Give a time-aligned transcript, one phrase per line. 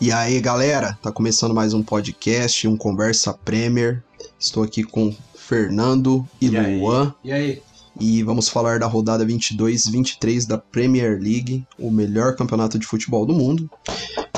[0.00, 4.02] E aí, galera, tá começando mais um podcast, um Conversa Premier.
[4.38, 6.78] Estou aqui com Fernando e, E aí?
[6.80, 7.62] Luan E aí?
[8.00, 13.34] e vamos falar da rodada 22-23 da Premier League, o melhor campeonato de futebol do
[13.34, 13.68] mundo.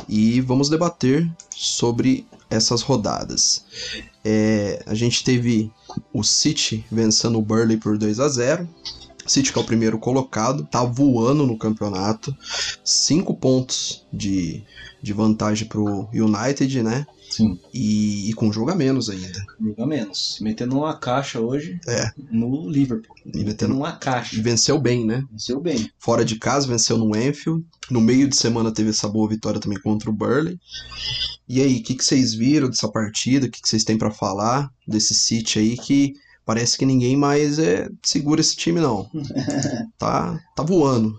[0.08, 3.64] E vamos debater sobre essas rodadas.
[4.24, 5.70] É, a gente teve
[6.12, 8.66] o City vencendo o Burley por 2 a 0
[9.27, 12.34] City que é o primeiro colocado, tá voando no campeonato.
[12.84, 14.62] Cinco pontos de,
[15.03, 17.07] de vantagem pro United, né?
[17.30, 19.44] Sim, E, e com jogo a menos ainda.
[19.61, 20.39] joga menos.
[20.41, 22.11] Metendo uma caixa hoje É.
[22.30, 23.14] no Liverpool.
[23.25, 24.43] E metendo- uma E caixa.
[24.43, 25.22] venceu bem, né?
[25.30, 25.89] Venceu bem.
[25.96, 27.64] Fora de casa, venceu no Enfield.
[27.89, 30.58] No meio de semana teve essa boa vitória também contra o Burley.
[31.49, 33.47] E aí, o que, que vocês viram dessa partida?
[33.47, 37.58] O que, que vocês têm pra falar desse City aí que parece que ninguém mais
[37.58, 39.08] é, segura esse time, não.
[39.98, 41.19] Tá, tá voando.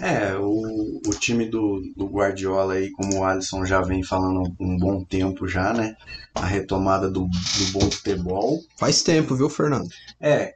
[0.00, 4.76] É, o, o time do, do Guardiola aí, como o Alisson já vem falando um
[4.76, 5.96] bom tempo já, né?
[6.34, 8.60] A retomada do, do bom futebol.
[8.76, 9.88] Faz tempo, viu, Fernando?
[10.20, 10.54] É,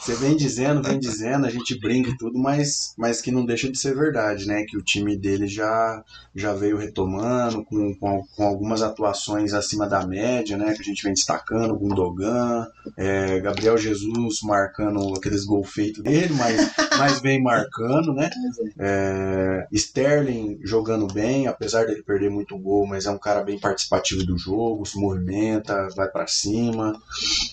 [0.00, 3.70] você vem dizendo, vem dizendo, a gente brinca e tudo, mas, mas que não deixa
[3.70, 4.64] de ser verdade, né?
[4.66, 6.02] Que o time dele já,
[6.34, 10.72] já veio retomando, com, com, com algumas atuações acima da média, né?
[10.72, 16.70] Que a gente vem destacando, Gundogan, é, Gabriel Jesus marcando aqueles gol feitos dele, mas,
[16.98, 18.30] mas vem marcando, né?
[18.78, 24.24] É, Sterling jogando bem, apesar dele perder muito gol, mas é um cara bem participativo
[24.24, 27.00] do jogo, se movimenta, vai pra cima.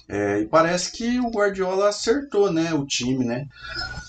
[0.07, 3.47] É, e parece que o Guardiola acertou, né, o time, né,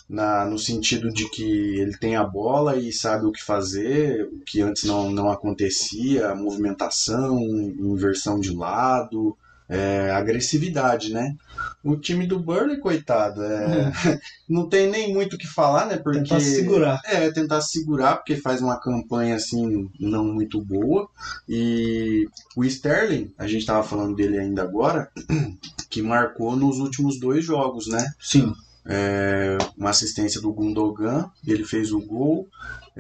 [0.08, 4.40] na, no sentido de que ele tem a bola e sabe o que fazer, o
[4.40, 9.36] que antes não, não acontecia, movimentação, inversão de lado,
[9.68, 11.36] é, agressividade, né.
[11.84, 13.92] O time do Burley, coitado, é,
[14.48, 16.20] não tem nem muito o que falar, né, porque...
[16.20, 17.00] Tentar segurar.
[17.04, 21.08] É, tentar segurar, porque faz uma campanha assim não muito boa.
[21.48, 25.10] E o Sterling, a gente tava falando dele ainda agora,
[25.90, 28.04] que marcou nos últimos dois jogos, né?
[28.20, 28.52] Sim.
[28.90, 32.48] É, uma assistência do Gundogan, ele fez o gol.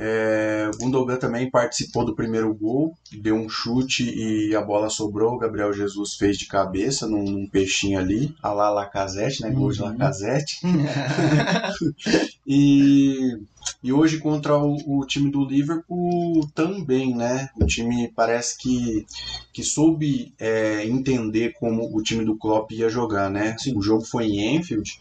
[0.00, 5.34] É, o Gundogan também participou do primeiro gol, deu um chute e a bola sobrou.
[5.34, 9.50] O Gabriel Jesus fez de cabeça num, num peixinho ali, a lá Lacazette, né?
[9.50, 9.88] Gol de Uhum.
[9.88, 10.58] Lacazette.
[12.50, 13.36] E,
[13.82, 17.48] e hoje contra o, o time do Liverpool também, né?
[17.56, 19.06] O time parece que,
[19.52, 23.54] que soube é, entender como o time do Klopp ia jogar, né?
[23.74, 24.98] O jogo foi em Anfield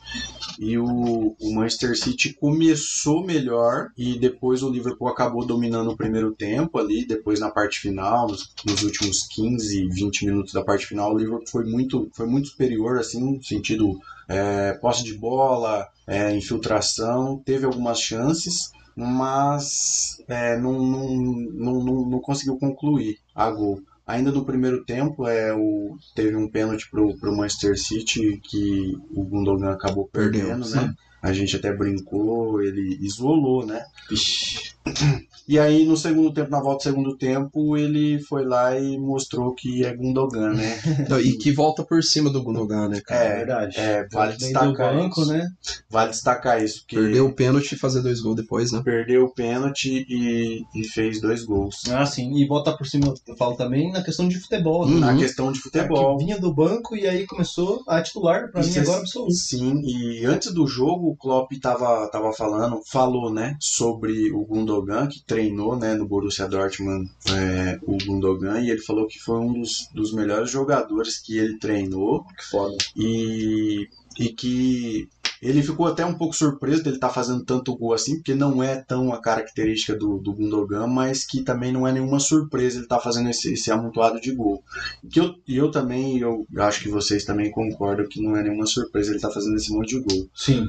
[0.59, 6.33] e o, o Manchester City começou melhor e depois o Liverpool acabou dominando o primeiro
[6.33, 11.13] tempo ali, depois na parte final, nos, nos últimos 15, 20 minutos da parte final,
[11.13, 16.35] o Liverpool foi muito, foi muito superior, assim, no sentido é, posse de bola, é,
[16.35, 23.81] infiltração, teve algumas chances, mas é, não, não, não, não, não conseguiu concluir a gol.
[24.05, 29.23] Ainda no primeiro tempo, é, o, teve um pênalti pro, pro Manchester City que o
[29.23, 30.77] Gundogan acabou Perdeu, perdendo, sim.
[30.77, 30.93] né?
[31.21, 33.83] A gente até brincou, ele isolou, né?
[34.09, 34.71] Vixe.
[35.47, 39.53] E aí, no segundo tempo, na volta do segundo tempo, ele foi lá e mostrou
[39.53, 40.77] que é Gundogan, né?
[41.09, 43.23] Não, E que volta por cima do Gundogan, né, cara?
[43.23, 43.79] É verdade.
[43.79, 45.31] é, vale do destacar banco, isso.
[45.31, 45.47] né?
[45.89, 48.81] Vale destacar isso, porque Perdeu o pênalti e fazer dois gols depois, né?
[48.83, 51.81] perdeu o pênalti e, e fez dois gols.
[51.89, 52.35] Ah, sim.
[52.35, 54.93] E volta por cima, eu falo também na questão de futebol, né?
[54.95, 54.99] Uhum.
[54.99, 56.17] Na questão de futebol.
[56.17, 59.33] Que vinha do banco e aí começou a titular, pra E mim agora absoluto.
[59.33, 65.07] Sim, e antes do jogo o Klopp tava, tava falando, falou, né, sobre o Gundogan,
[65.07, 69.53] que treinou, né, no Borussia Dortmund é, o Gundogan, e ele falou que foi um
[69.53, 72.75] dos, dos melhores jogadores que ele treinou, Que foda.
[72.95, 73.87] e,
[74.19, 75.07] e que
[75.41, 78.75] ele ficou até um pouco surpreso dele estar fazendo tanto gol assim, porque não é
[78.75, 82.99] tão a característica do, do Gundogan, mas que também não é nenhuma surpresa ele estar
[82.99, 84.63] fazendo esse, esse amontoado de gol.
[85.03, 88.65] E eu, e eu também, eu acho que vocês também concordam que não é nenhuma
[88.65, 90.29] surpresa ele estar fazendo esse monte de gol.
[90.35, 90.67] Sim.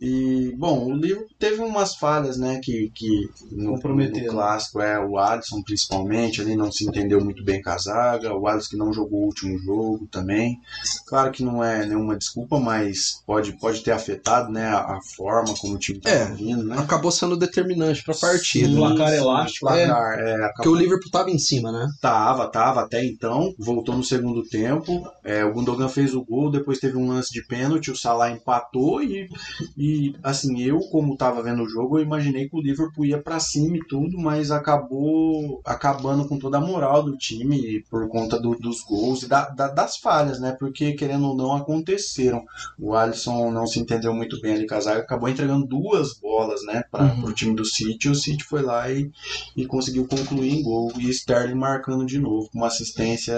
[0.00, 5.18] E, bom, o livro teve umas falhas, né, que, que no, no clássico, é, o
[5.18, 8.92] Alisson principalmente, ele não se entendeu muito bem com a zaga, o Alisson que não
[8.92, 10.60] jogou o último jogo também.
[11.06, 14.07] Claro que não é nenhuma desculpa, mas pode, pode ter afetado,
[14.50, 16.76] né, a, forma como o time É, estava vindo, né.
[16.78, 18.68] Acabou sendo determinante pra partida.
[18.68, 18.74] Sim.
[18.74, 18.80] né?
[18.80, 21.86] placar elástico, placar, é, acabou- Porque o Liverpool tava em cima, né?
[22.00, 23.52] Tava, tava até então.
[23.58, 25.08] Voltou no segundo tempo.
[25.24, 29.02] É, o Gundogan fez o gol, depois teve um lance de pênalti, o Salah empatou
[29.02, 29.28] e,
[29.76, 33.38] e assim, eu como tava vendo o jogo, eu imaginei que o Liverpool ia pra
[33.40, 38.56] cima e tudo, mas acabou acabando com toda a moral do time por conta do-
[38.56, 40.56] dos gols e da- da- das falhas, né?
[40.58, 42.44] Porque querendo ou não aconteceram.
[42.78, 46.18] O Alisson não se entendeu defendeu muito bem ali com a zaga, acabou entregando duas
[46.18, 47.24] bolas, né, para Uhum.
[47.24, 48.08] o time do City.
[48.08, 49.10] O City foi lá e,
[49.56, 50.92] e conseguiu concluir em gol.
[50.98, 53.36] E Sterling marcando de novo, com uma assistência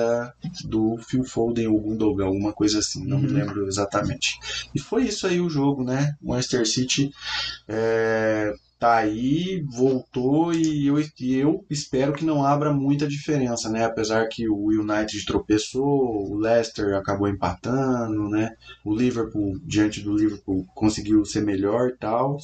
[0.64, 3.34] do Phil Foden ou Gundogan, alguma coisa assim, não me Uhum.
[3.34, 4.38] lembro exatamente.
[4.74, 6.14] E foi isso aí o jogo, né?
[6.22, 7.10] O Manchester City
[7.68, 13.84] é, tá aí, voltou e eu, e eu espero que não abra muita diferença, né?
[13.84, 18.56] Apesar que o United tropeçou, o Leicester acabou empatando, né?
[18.82, 22.38] O Liverpool, diante do Liverpool, conseguiu ser melhor e tal.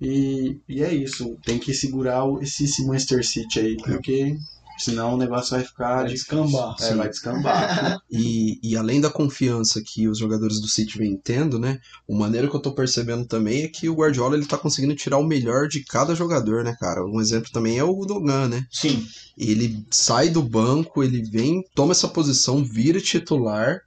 [0.00, 4.34] E, e é isso, tem que segurar esse Manchester City aí, porque
[4.78, 6.76] senão o negócio vai ficar Vai descambar.
[6.80, 7.98] É, vai descambar.
[8.10, 11.78] E, e além da confiança que os jogadores do City vêm tendo, né?
[12.06, 15.18] O maneiro que eu tô percebendo também é que o Guardiola ele tá conseguindo tirar
[15.18, 17.04] o melhor de cada jogador, né, cara?
[17.04, 18.64] Um exemplo também é o Dogan, né?
[18.70, 19.06] Sim.
[19.36, 23.80] Ele sai do banco, ele vem, toma essa posição, vira titular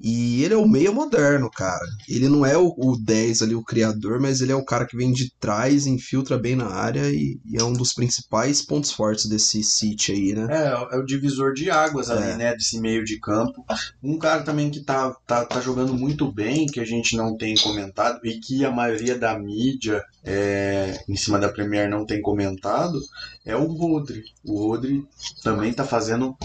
[0.00, 1.84] e ele é o meio moderno, cara.
[2.08, 4.96] Ele não é o, o 10 ali, o criador, mas ele é o cara que
[4.96, 9.26] vem de trás, infiltra bem na área e, e é um dos principais pontos fortes
[9.26, 10.46] desse City né?
[10.50, 12.36] É, é o divisor de águas ali, É.
[12.36, 12.54] né?
[12.54, 13.64] Desse meio de campo.
[14.02, 17.54] Um cara também que tá, tá, tá jogando muito bem, que a gente não tem
[17.56, 23.00] comentado, e que a maioria da mídia é, em cima da Premier não tem comentado,
[23.44, 24.24] é o Rodri.
[24.44, 25.04] O Rodri
[25.42, 26.36] também tá fazendo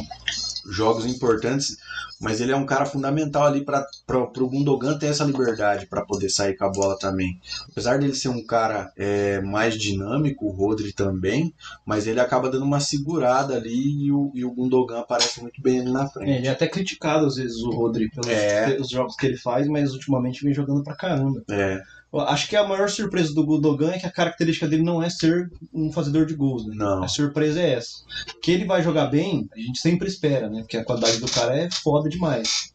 [0.69, 1.77] jogos importantes,
[2.19, 3.85] mas ele é um cara fundamental ali para
[4.17, 7.39] o Gundogan ter essa liberdade para poder sair com a bola também.
[7.71, 11.53] Apesar dele ser um cara é, mais dinâmico, o Rodri também,
[11.85, 15.79] mas ele acaba dando uma segurada ali e o, e o Gundogan aparece muito bem
[15.81, 16.31] ali na É, frente.
[16.31, 18.67] ele é até criticado às vezes, o Rodri, pelos, É.
[18.67, 21.41] pelos jogos que ele faz, mas ultimamente vem jogando pra caramba.
[21.49, 21.81] É,
[22.13, 25.49] Acho que a maior surpresa do Gundogan é que a característica dele não é ser
[25.73, 26.75] um fazedor de gols, né?
[26.75, 27.03] não.
[27.03, 28.03] A surpresa é essa.
[28.41, 30.59] Que ele vai jogar bem, a gente sempre espera, né?
[30.59, 32.73] Porque a qualidade do cara é foda demais.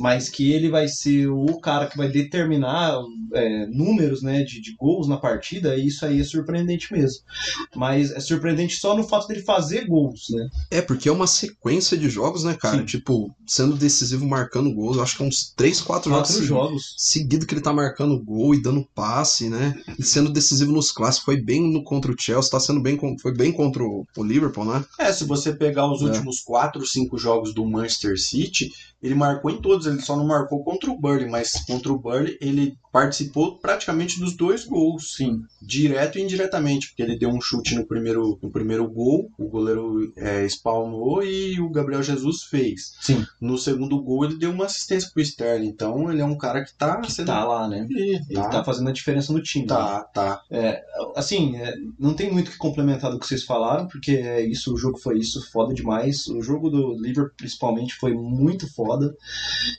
[0.00, 2.98] Mas que ele vai ser o cara que vai determinar
[3.34, 7.20] é, números né, de, de gols na partida, isso aí é surpreendente mesmo.
[7.76, 10.48] Mas é surpreendente só no fato dele fazer gols, né?
[10.70, 12.78] É, porque é uma sequência de jogos, né, cara?
[12.78, 12.84] Sim.
[12.84, 14.96] Tipo, sendo decisivo, marcando gols.
[14.96, 16.48] Eu acho que é uns 3, 4 jogos Quatro seguidos.
[16.48, 16.94] jogos.
[16.96, 19.74] seguido que ele tá marcando gol e dando passe, né?
[19.98, 21.24] E sendo decisivo nos clássicos.
[21.24, 24.64] Foi bem no contra o Chelsea, tá sendo bem, foi bem contra o, o Liverpool,
[24.64, 24.84] né?
[24.98, 26.04] É, se você pegar os É.
[26.06, 28.70] últimos 4, 5 jogos do Manchester City,
[29.02, 32.36] ele marcou em todos, ele só não marcou contra o Burnley, mas contra o Burnley
[32.40, 35.42] ele participou praticamente dos dois gols, Sim.
[35.62, 40.12] direto e indiretamente, porque ele deu um chute no primeiro, no primeiro gol, o goleiro
[40.16, 42.94] é, spawnou e o Gabriel Jesus fez.
[43.00, 43.24] Sim.
[43.40, 46.74] No segundo gol ele deu uma assistência pro Sterling, então ele é um cara que
[46.74, 47.26] tá Que sendo...
[47.26, 47.86] tá lá, né?
[47.88, 49.66] Ih, Ele tá, tá fazendo a diferença no time.
[49.66, 49.68] né?
[49.68, 50.42] tá, tá.
[51.14, 54.74] Assim, é, não tem muito o que complementar do que vocês falaram, porque é isso,
[54.74, 56.26] o jogo foi isso, foda demais.
[56.26, 58.89] O jogo do Liverpool, principalmente, foi muito foda.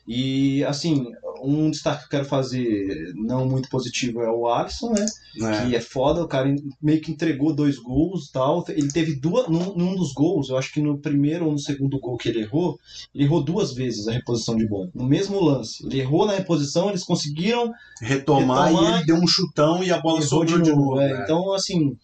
[0.07, 1.11] E, assim,
[1.43, 5.05] um destaque que eu quero fazer, não muito positivo, é o Alisson, né?
[5.41, 5.65] É.
[5.65, 8.63] Que é foda, o cara meio que entregou dois gols e tal.
[8.69, 9.47] Ele teve duas.
[9.47, 12.41] Num, num dos gols, eu acho que no primeiro ou no segundo gol que ele
[12.41, 12.77] errou,
[13.13, 14.89] ele errou duas vezes a reposição de bola.
[14.93, 15.85] No mesmo lance.
[15.85, 17.71] Ele errou na reposição, eles conseguiram
[18.01, 20.99] Retomar, Retomar e ele deu um chutão e a bola sobrou de novo.
[20.99, 21.13] é.
[21.13, 21.21] né?
[21.23, 21.95] Então, assim,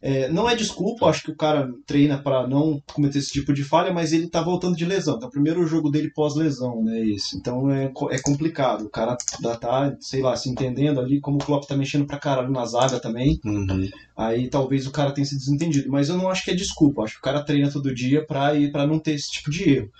[0.00, 3.64] é, não é desculpa, acho que o cara treina pra não cometer esse tipo de
[3.64, 5.16] falha, mas ele tá voltando de lesão.
[5.16, 7.00] Então, o primeiro jogo dele pós-lesão, né?
[7.06, 7.36] Esse.
[7.36, 8.84] Então é, é complicado.
[8.86, 12.18] O cara tá, tá, sei lá, se entendendo ali, como o Klopp tá mexendo pra
[12.18, 13.40] caralho na zaga também.
[13.44, 13.88] Uhum.
[14.16, 15.90] Aí talvez o cara tenha se desentendido.
[15.90, 17.02] Mas eu não acho que é desculpa.
[17.02, 19.68] Acho que o cara treina todo dia pra, ir, pra não ter esse tipo de
[19.70, 19.90] erro.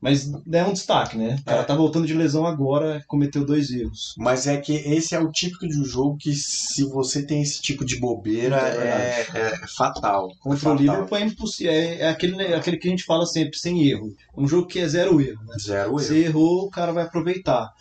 [0.00, 1.36] Mas é um destaque, né?
[1.40, 1.64] O cara É.
[1.64, 4.14] tá voltando de lesão agora, cometeu dois erros.
[4.18, 7.62] Mas é que esse é o típico de um jogo que se você tem esse
[7.62, 10.30] tipo de bobeira É é, é fatal.
[10.40, 10.76] Contra fatal.
[10.76, 11.72] o Liverpool é impossível.
[11.72, 14.12] É, é aquele, é aquele que a gente fala sempre, sem erro.
[14.36, 15.42] Um jogo que é zero erro.
[15.46, 15.56] Né?
[15.58, 15.98] Zero erro.
[16.00, 17.72] Se errou, o cara vai aproveitar.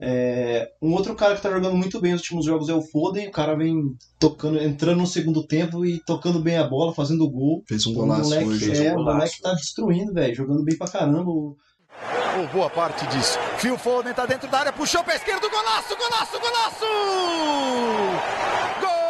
[0.00, 3.28] É, um outro cara que tá jogando muito bem nos últimos jogos é o Foden.
[3.28, 3.80] O cara vem
[4.18, 7.62] tocando, entrando no segundo tempo e tocando bem a bola, fazendo gol.
[7.68, 8.66] Fez um O golaço moleque, hoje.
[8.66, 9.16] fez um é, o golaço.
[9.18, 10.34] moleque tá destruindo, velho.
[10.34, 11.24] Jogando bem pra caramba.
[12.52, 13.38] Boa parte disso.
[13.58, 16.86] Phil Foden tá dentro da área, puxou pra esquerda, golaço, golaço, golaço!
[18.80, 19.01] Gol!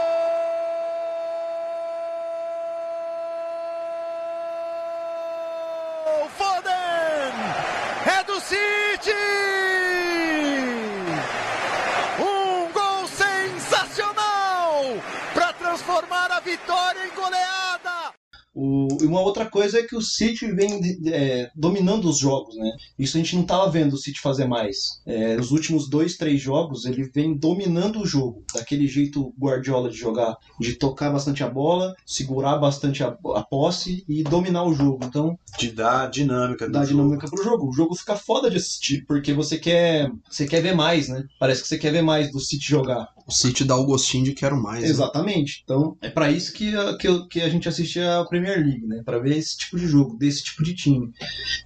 [16.02, 18.12] Transformar a vitória em goleada!
[18.54, 22.71] O, e uma outra coisa é que o City vem é, dominando os jogos, né?
[22.99, 25.00] Isso a gente não tava vendo o City fazer mais.
[25.06, 28.44] É, os últimos dois, três jogos, ele vem dominando o jogo.
[28.54, 34.04] Daquele jeito Guardiola de jogar, de tocar bastante a bola, segurar bastante a, a posse
[34.06, 34.99] e dominar o jogo.
[35.02, 37.02] Então, De dar dinâmica dá jogo.
[37.04, 37.71] dinâmica pro jogo.
[37.71, 41.25] O jogo fica foda de assistir, porque você quer, você quer ver mais, né?
[41.40, 43.09] Parece que você quer ver mais do City jogar.
[43.26, 44.82] O City dá o gostinho de quero mais.
[44.82, 44.88] né?
[44.88, 45.62] Exatamente.
[45.64, 49.02] Então, é pra isso que a, que, que a gente assiste a Premier League, né?
[49.04, 51.12] Pra ver esse tipo de jogo, desse tipo de time.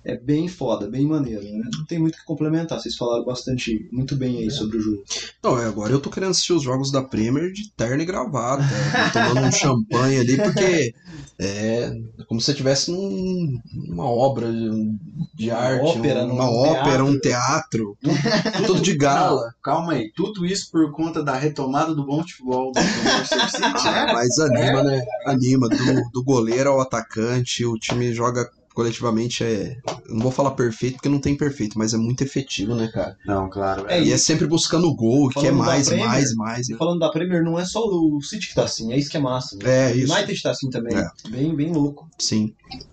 [0.04, 1.68] É bem foda, bem maneiro, né?
[1.76, 2.80] Não tem muito o que complementar.
[2.80, 5.02] Vocês falaram bastante, muito bem aí sobre o jogo.
[5.42, 8.62] Não, é, agora eu tô querendo assistir os jogos da Premier de terno e gravata,
[8.62, 10.94] é, tomando um champanhe ali, porque
[11.38, 11.90] é
[12.26, 14.98] como se você estivesse num, numa obra de,
[15.34, 19.42] de Uma arte, ópera, uma num ópera, um teatro, tudo, tudo de gala.
[19.42, 23.88] Não, calma aí, tudo isso por conta da retomada do bom futebol do Manchester City,
[23.88, 25.04] Ah, mas anima, né?
[25.26, 29.78] Anima, do, do goleiro ao atacante, o time joga coletivamente é.
[30.06, 33.16] Não vou falar perfeito porque não tem perfeito, mas é muito efetivo, né, cara?
[33.24, 33.86] Não, claro.
[33.88, 36.68] É, É, E é sempre buscando o gol, que é mais, Premier, mais, mais.
[36.68, 39.16] E falando da Premier, não é só o City que tá assim, é isso que
[39.16, 39.56] é massa.
[39.56, 39.90] Né?
[39.90, 40.12] É, O isso.
[40.12, 40.94] United tá assim também.
[40.94, 41.10] É.
[41.30, 42.06] Bem, bem louco.
[42.18, 42.52] Sim.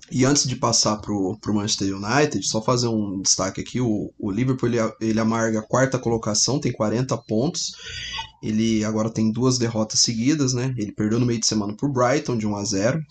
[0.10, 4.32] E antes de passar pro, pro Manchester United, só fazer um destaque aqui: o, o
[4.32, 7.74] Liverpool ele, ele amarga a quarta colocação, tem 40 pontos.
[8.42, 10.74] Ele agora tem duas derrotas seguidas, né?
[10.78, 13.02] Ele perdeu no meio de semana pro Brighton de 1 a 0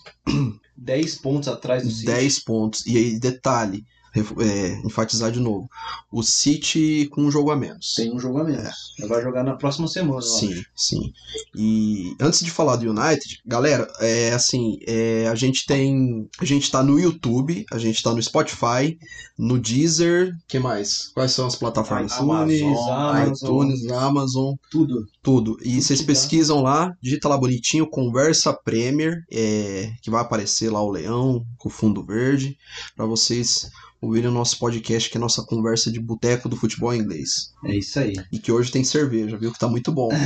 [0.77, 2.05] 10 pontos atrás do City.
[2.05, 2.85] 10 pontos.
[2.85, 5.67] E aí, detalhe, é, enfatizar de novo:
[6.11, 7.95] o City com um jogo a menos.
[7.95, 8.93] Tem um jogo a menos.
[8.97, 10.65] Já vai jogar na próxima semana, Sim, acho.
[10.75, 11.13] sim.
[11.55, 16.69] E antes de falar do United, galera, é assim, é, a gente tem, a gente
[16.69, 18.97] tá no YouTube, a gente tá no Spotify,
[19.37, 21.07] no Deezer, que mais?
[21.13, 22.11] Quais são as plataformas?
[22.13, 25.07] Amazon, Amazon, iTunes, Amazon, Tudo.
[25.23, 25.57] Tudo.
[25.63, 30.91] E vocês pesquisam lá, digita lá bonitinho, Conversa Premier, é, que vai aparecer lá o
[30.91, 32.57] leão com o fundo verde,
[32.95, 36.93] pra vocês ouvirem o nosso podcast, que é a nossa conversa de boteco do futebol
[36.93, 37.53] inglês.
[37.63, 38.13] É isso aí.
[38.31, 39.53] E que hoje tem cerveja, viu?
[39.53, 40.09] Que tá muito bom.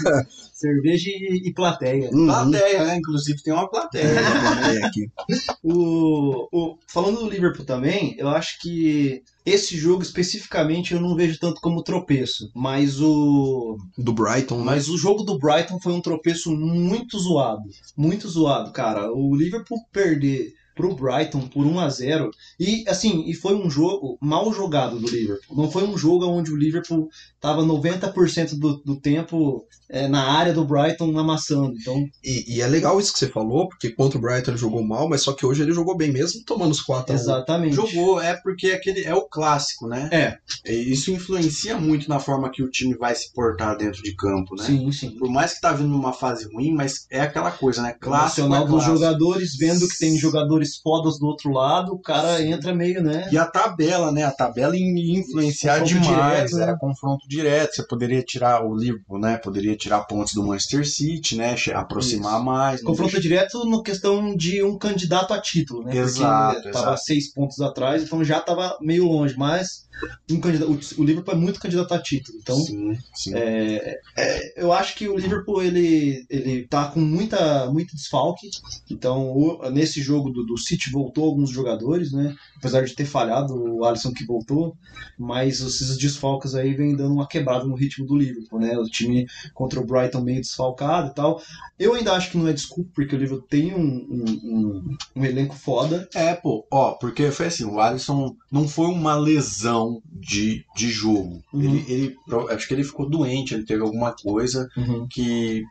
[0.64, 2.10] Cerveja e, e plateia.
[2.12, 2.26] Uhum.
[2.26, 2.96] plateia, né?
[2.96, 4.04] Inclusive tem uma plateia.
[4.04, 5.06] É, uma plateia aqui.
[5.62, 11.38] O, o- falando do Liverpool também, eu acho que esse jogo especificamente eu não vejo
[11.38, 14.64] tanto como tropeço, mas o Do Brighton, né?
[14.64, 17.62] mas o jogo do Brighton foi um tropeço muito zoado,
[17.96, 19.10] muito zoado, cara.
[19.12, 24.18] O Liverpool perder pro Brighton por 1 a 0 e assim, e foi um jogo
[24.20, 25.56] mal jogado do Liverpool.
[25.56, 27.08] Não foi um jogo onde o Liverpool
[27.40, 31.74] tava 90% do, do tempo é, na área do Brighton amassando.
[31.80, 34.82] Então, E, e é legal isso que você falou, porque contra o Brighton ele jogou
[34.82, 37.18] mal, mas só que hoje ele jogou bem mesmo, tomando os 4 a 1.
[37.20, 37.74] exatamente.
[37.76, 40.08] Jogou, é porque aquele é o clássico, né?
[40.12, 40.72] É.
[40.72, 44.64] Isso influencia muito na forma que o time vai se portar dentro de campo, né?
[44.64, 45.10] Sim, sim.
[45.10, 47.94] Por mais que tá vindo numa fase ruim, mas é aquela coisa, né?
[48.00, 48.94] Clássico é Nacional dos clássico.
[48.96, 53.28] jogadores, vendo que tem jogadores fodas do outro lado, o cara entra meio, né?
[53.30, 54.22] E a tabela, né?
[54.24, 56.34] A tabela ia influenciar Confronto demais.
[56.50, 56.62] direto, né?
[56.62, 57.74] Era confronto direto.
[57.74, 59.36] Você poderia tirar o Liverpool, né?
[59.36, 61.54] Poderia tirar pontos do Manchester City, né?
[61.74, 62.44] Aproximar Isso.
[62.44, 62.82] mais.
[62.82, 65.96] Confronto deixa- direto no questão de um candidato a título, né?
[65.96, 67.02] Exato, Porque tava exato.
[67.04, 69.84] seis pontos atrás, então já tava meio longe, mas
[70.30, 72.36] um candidato, o- o Liverpool é muito candidato a título.
[72.42, 73.34] Então, sim, sim.
[73.34, 78.48] é, é, eu acho que o Liverpool ele, ele tá com muita, muito desfalque.
[78.90, 82.34] Então, o- nesse jogo do, do City voltou alguns jogadores, né?
[82.56, 84.76] Apesar de ter falhado o Alisson que voltou,
[85.18, 88.76] mas esses desfalques aí vem dando uma quebrada no ritmo do Liverpool, né?
[88.78, 91.40] O time contra o Brighton meio desfalcado e tal.
[91.78, 95.24] Eu ainda acho que não é desculpa, porque o Liverpool tem um, um, um- um
[95.24, 96.08] elenco foda.
[96.14, 101.42] É, pô, ó, porque foi assim, o Alisson não foi uma lesão de, de jogo.
[101.52, 101.60] Uhum.
[101.62, 102.16] Ele, ele,
[102.50, 104.68] acho que ele ficou doente, ele teve alguma coisa
[105.10, 105.62] que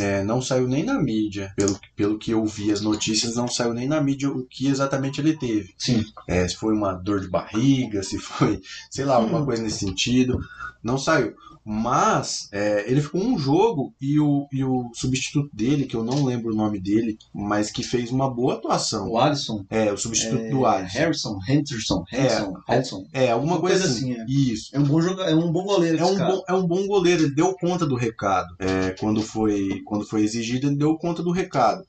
[0.00, 1.52] é, não saiu nem na mídia.
[1.56, 5.20] Pelo, pelo que eu vi as notícias, não saiu nem na mídia o que exatamente
[5.20, 5.74] ele teve.
[5.78, 6.04] Sim.
[6.28, 8.60] É, se foi uma dor de barriga, se foi,
[8.90, 10.38] sei lá, alguma coisa nesse sentido.
[10.82, 11.34] Não saiu.
[11.64, 16.24] Mas é, ele ficou um jogo e o, e o substituto dele, que eu não
[16.24, 19.08] lembro o nome dele, mas que fez uma boa atuação.
[19.10, 19.64] O Alisson.
[19.70, 20.98] É, o substituto é, do Alisson.
[20.98, 23.06] Harrison, Henderson, Henderson, Henderson.
[23.12, 24.12] É, alguma Uma coisa, coisa assim.
[24.12, 24.24] assim, é.
[24.28, 24.70] Isso.
[24.74, 26.32] É um bom joga, é um bom goleiro É um, cara.
[26.34, 28.54] bom, é um bom goleiro, ele deu conta do recado.
[28.58, 31.84] É, quando, foi, quando foi exigido, ele deu conta do recado.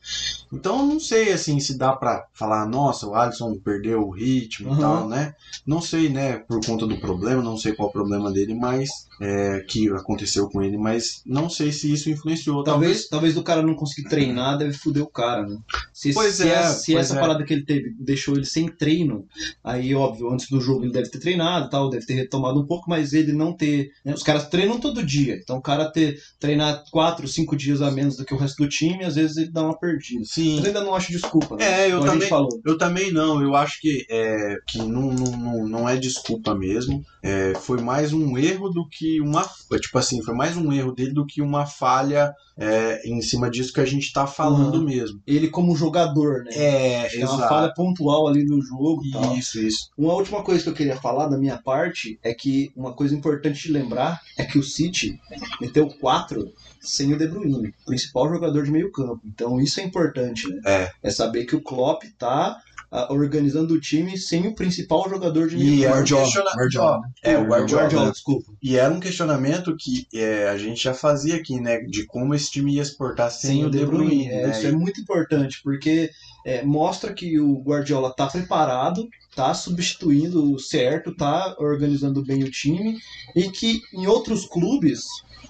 [0.51, 4.69] Então, eu não sei assim se dá pra falar, nossa, o Alisson perdeu o ritmo
[4.69, 4.75] Uhum.
[4.77, 5.33] e tal, né?
[5.65, 9.07] Não sei, né, por conta do problema, não sei qual é o problema dele, mas
[9.21, 12.63] é, que aconteceu com ele, mas não sei se isso influenciou.
[12.63, 15.58] Talvez, talvez do cara não conseguir treinar deve foder o cara, né?
[15.93, 17.20] Se, Pois se, é, essa- se pois essa é.
[17.20, 19.25] parada que ele teve deixou ele sem treino,
[19.63, 22.89] aí óbvio, antes do jogo ele deve ter treinado tal, deve ter retomado um pouco,
[22.89, 23.89] mas ele não ter.
[24.05, 27.89] né, Os caras treinam todo dia, então o cara ter treinar quatro, cinco dias a
[27.91, 30.24] menos do que o resto do time, às vezes ele dá uma perdida.
[30.25, 30.58] Sim.
[30.58, 31.55] Mas ainda não acho desculpa.
[31.55, 31.63] né?
[31.88, 32.50] É, eu Como também, falou.
[32.65, 33.41] eu também não.
[33.41, 37.03] Eu acho que, é, que não, não, não, não é desculpa mesmo.
[37.22, 39.48] É, foi mais um erro do que uma.
[39.79, 43.74] Tipo assim, foi mais um erro dele do que uma falha é, em cima disso
[43.74, 44.83] que a gente tá falando Uhum.
[44.86, 45.19] mesmo.
[45.25, 46.51] Ele como jogador, né?
[46.53, 49.36] É, é uma falha pontual ali no jogo e tal.
[49.36, 49.89] Isso, isso.
[49.98, 53.63] Uma última coisa que eu queria falar da minha parte é que uma coisa importante
[53.63, 55.19] de lembrar é que o City
[55.60, 59.22] meteu quatro sem o De Bruyne, principal jogador de meio campo.
[59.25, 60.62] Então isso é importante, né?
[60.65, 60.91] É.
[61.01, 62.57] É saber que o Klopp tá
[62.95, 65.88] ah, organizando o time sem o principal jogador de meio E campo.
[65.88, 67.01] um Guardiola, questiona- Guardiola.
[67.23, 67.81] É, o Guardiola.
[67.81, 68.53] Guardiola, desculpa.
[68.62, 71.79] E era um questionamento que é, a gente já fazia aqui, né?
[71.79, 74.27] De como esse time ia exportar sem, Sem o De Bruyne.
[74.29, 74.51] É, né?
[74.51, 76.12] Isso é muito importante, porque
[76.45, 82.51] é, mostra que o Guardiola tá preparado, tá substituindo o certo, tá organizando bem o
[82.51, 83.00] time,
[83.35, 85.01] e que em outros clubes,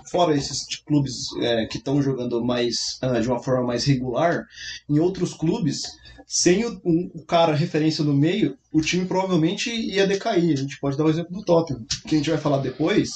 [0.09, 4.45] fora esses clubes é, que estão jogando mais ah, de uma forma mais regular,
[4.89, 5.81] em outros clubes,
[6.27, 10.53] sem o, um- o cara referência no meio, o time provavelmente ia decair.
[10.53, 13.09] A gente pode dar o exemplo do Tottenham, que a gente vai falar depois,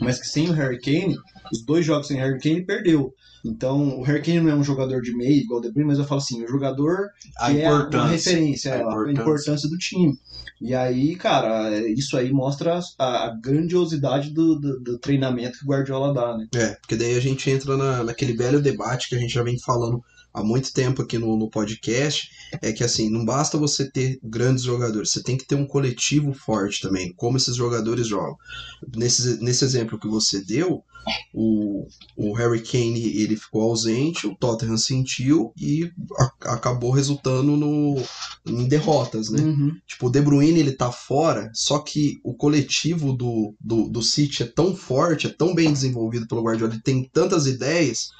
[0.00, 1.16] mas que sem o Harry Kane,
[1.52, 3.12] os dois jogos sem o Harry Kane, perdeu.
[3.44, 5.98] Então, o Harry Kane não é um jogador de meio igual o De Bruyne, mas
[5.98, 7.08] eu falo assim, o jogador
[7.38, 8.32] A que é a- uma importância.
[8.32, 9.22] referência, A é, a importância.
[9.22, 10.12] importância do time.
[10.60, 15.68] E aí, cara, isso aí mostra a, a grandiosidade do, do, do treinamento que o
[15.68, 16.46] Guardiola dá, né?
[16.54, 19.56] É, porque daí a gente entra na, naquele velho debate que a gente já vem
[19.60, 22.30] falando há muito tempo aqui no, no podcast,
[22.62, 26.32] é que assim, não basta você ter grandes jogadores, você tem que ter um coletivo
[26.32, 28.36] forte também, como esses jogadores jogam.
[28.96, 30.82] Nesse, nesse exemplo que você deu,
[31.32, 37.96] o, o Harry Kane ele ficou ausente, o Tottenham sentiu e a- acabou resultando no,
[38.46, 39.40] em derrotas, né?
[39.40, 39.74] Uhum.
[39.86, 44.42] Tipo, o De Bruyne ele tá fora, só que o coletivo do, do, do City
[44.42, 48.10] é tão forte, é tão bem desenvolvido pelo Guardiola, ele tem tantas ideias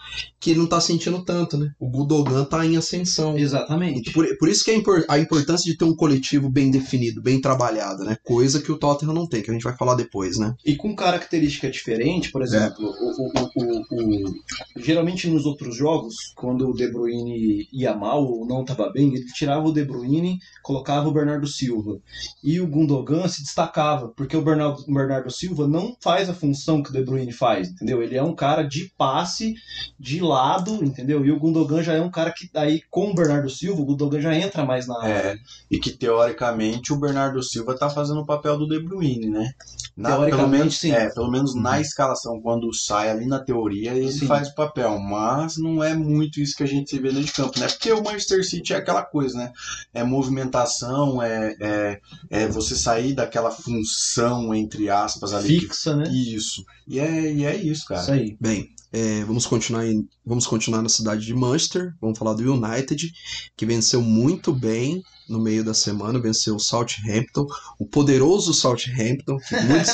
[0.40, 1.70] que ele não tá sentindo tanto, né?
[1.78, 3.36] O Gudogan tá em ascensão.
[3.36, 4.12] Exatamente.
[4.12, 7.40] Por, por isso que é impor- a importância de ter um coletivo bem definido, bem
[7.40, 8.16] trabalhado, né?
[8.24, 10.54] Coisa que o Tottenham não tem, que a gente vai falar depois, né?
[10.64, 14.34] E com característica diferente, por exemplo, o, o- o- o- o-
[14.76, 19.24] geralmente nos outros jogos, quando o De Bruyne ia mal ou não estava bem, ele
[19.32, 21.98] tirava o De Bruyne, colocava o Bernardo Silva.
[22.42, 26.82] E o Gundogan se destacava, porque o Bernardo, o Bernardo Silva não faz a função
[26.82, 28.02] que o De Bruyne faz, entendeu?
[28.02, 29.54] Ele é um cara de passe,
[29.98, 31.24] de lado, entendeu?
[31.24, 34.20] E o Gundogan já é um cara que aí com o Bernardo Silva, o Gundogan
[34.20, 35.12] já entra mais na área.
[35.32, 35.36] É,
[35.70, 39.52] e que teoricamente o Bernardo Silva tá fazendo o papel do De Bruyne, né?
[39.96, 40.92] Na- pelo Teoricamente, menos, sim.
[40.92, 44.26] É, pelo menos na escalação, quando sai ali na teoria, ele Sim.
[44.26, 44.98] faz o papel.
[45.00, 47.66] Mas não é muito isso que a gente se vê dentro de campo, né?
[47.66, 49.52] Porque o Manchester City é aquela coisa, né?
[49.92, 55.60] É movimentação, é, é, é você sair daquela função, entre aspas, ali.
[55.60, 56.04] que- Fixa, né?
[56.10, 56.64] Isso.
[56.86, 58.00] E é, e é isso, cara.
[58.02, 58.36] Isso aí.
[58.40, 61.94] Bem, é, vamos continuar em, vamos continuar na cidade de Manchester.
[62.00, 63.12] Vamos falar do United,
[63.56, 67.46] que venceu muito bem no meio da semana, venceu o Southampton,
[67.78, 69.92] o poderoso Southampton, que, muitos,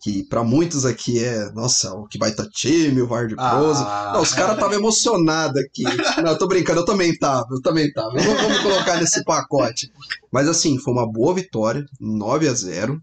[0.00, 3.82] que para muitos aqui é, nossa, o que vai estar time, o Hard Prose.
[3.84, 5.84] Ah, Não, os caras estavam emocionados aqui.
[6.22, 8.14] Não, eu tô brincando, eu também tava, eu também tava.
[8.14, 9.90] Não vamos colocar nesse pacote.
[10.30, 13.00] Mas assim, foi uma boa vitória, 9 a 0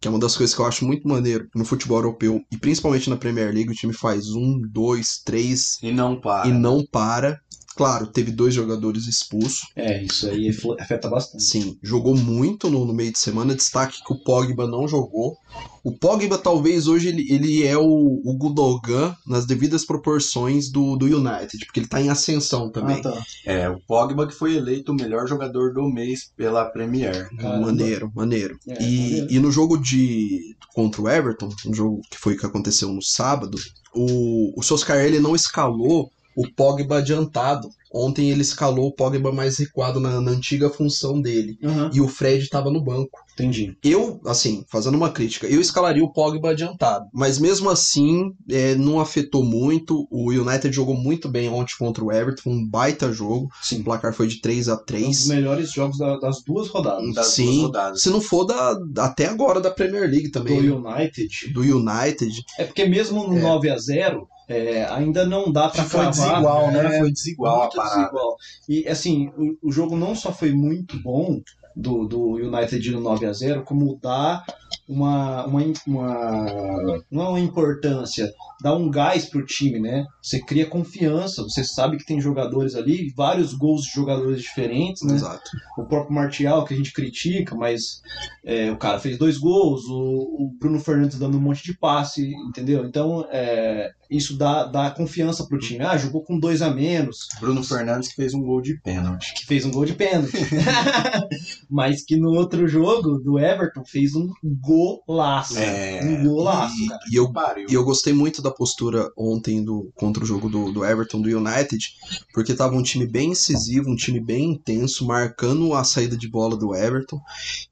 [0.00, 3.08] que é uma das coisas que eu acho muito maneiro no futebol europeu, e principalmente
[3.08, 6.46] na Premier League, o time faz um, dois, três E não para.
[6.46, 7.40] e não para.
[7.76, 9.68] Claro, teve dois jogadores expulsos.
[9.74, 11.42] É, isso aí afeta bastante.
[11.42, 13.54] Sim, jogou muito no, no meio de semana.
[13.54, 15.36] Destaque que o Pogba não jogou.
[15.82, 21.04] O Pogba, talvez, hoje ele, ele é o, o Gudogan nas devidas proporções do, do
[21.04, 23.00] United, porque ele tá em ascensão também.
[23.00, 23.22] Ah, tá.
[23.44, 27.28] É, o Pogba que foi eleito o melhor jogador do mês pela Premier.
[27.36, 27.66] Caramba.
[27.66, 28.58] Maneiro, maneiro.
[28.66, 29.26] É, e, maneiro.
[29.30, 33.58] e no jogo de contra o Everton, um jogo que foi que aconteceu no sábado,
[33.94, 37.68] o, o Solskjaer ele não escalou o Pogba adiantado.
[37.96, 41.56] Ontem ele escalou o Pogba mais recuado na, na antiga função dele.
[41.62, 43.20] Aham, E o Fred estava no banco.
[43.34, 43.76] entendi.
[43.84, 47.06] Eu, assim, fazendo uma crítica, eu escalaria o Pogba adiantado.
[47.12, 50.08] Mas mesmo assim, é, não afetou muito.
[50.10, 53.48] O United jogou muito bem ontem contra o Everton, um baita jogo.
[53.62, 53.80] Sim.
[53.80, 57.14] O placar foi de 3 a Um dos 3 melhores jogos da- das duas rodadas.
[57.14, 57.44] Das Sim.
[57.46, 58.02] duas rodadas.
[58.02, 60.60] Se não for da, até agora da Premier League também.
[60.60, 60.90] Do né?
[60.96, 61.52] United.
[61.52, 62.42] Do United.
[62.58, 63.40] É porque mesmo no É.
[63.40, 66.10] 9 a 0 é, ainda não dá Foi cravar.
[66.10, 66.96] desigual, né?
[66.96, 68.00] É, Foi desigual a muito parada.
[68.00, 68.36] desigual.
[68.68, 71.40] E assim, o, o jogo não só foi muito bom
[71.74, 74.44] do, do United no 9 a 0 como dá
[74.88, 78.30] uma, uma, uma é uma importância,
[78.62, 80.04] dá um gás pro time, né?
[80.22, 85.14] Você cria confiança, você sabe que tem jogadores ali, vários gols de jogadores diferentes, né?
[85.14, 85.50] Exato.
[85.78, 88.02] O próprio Martial, que a gente critica, mas
[88.44, 92.32] é, o cara fez dois gols, o, o Bruno Fernandes dando um monte de passe,
[92.48, 92.84] entendeu?
[92.84, 95.84] Então, é, isso dá, dá confiança pro time.
[95.84, 99.34] Ah, jogou com dois a menos, Bruno Fernandes que fez um gol de pênalti.
[99.34, 100.32] que fez um gol de pênalti.
[101.70, 105.58] mas que no outro jogo, do Everton, fez um golaço.
[105.58, 107.00] É, um golaço, E, cara.
[107.10, 107.66] e eu, Pariu.
[107.68, 111.28] e eu gostei muito da postura ontem do, contra o jogo do, do Everton, do
[111.28, 111.84] United,
[112.32, 116.56] porque tava um time bem incisivo, um time bem intenso, marcando a saída de bola
[116.56, 117.20] do Everton,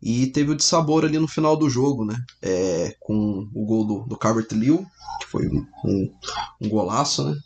[0.03, 2.17] e teve o de sabor ali no final do jogo, né?
[2.41, 4.85] É, com o gol do, do Calvert Liu,
[5.21, 5.67] que foi um,
[6.61, 7.37] um, golaço, né?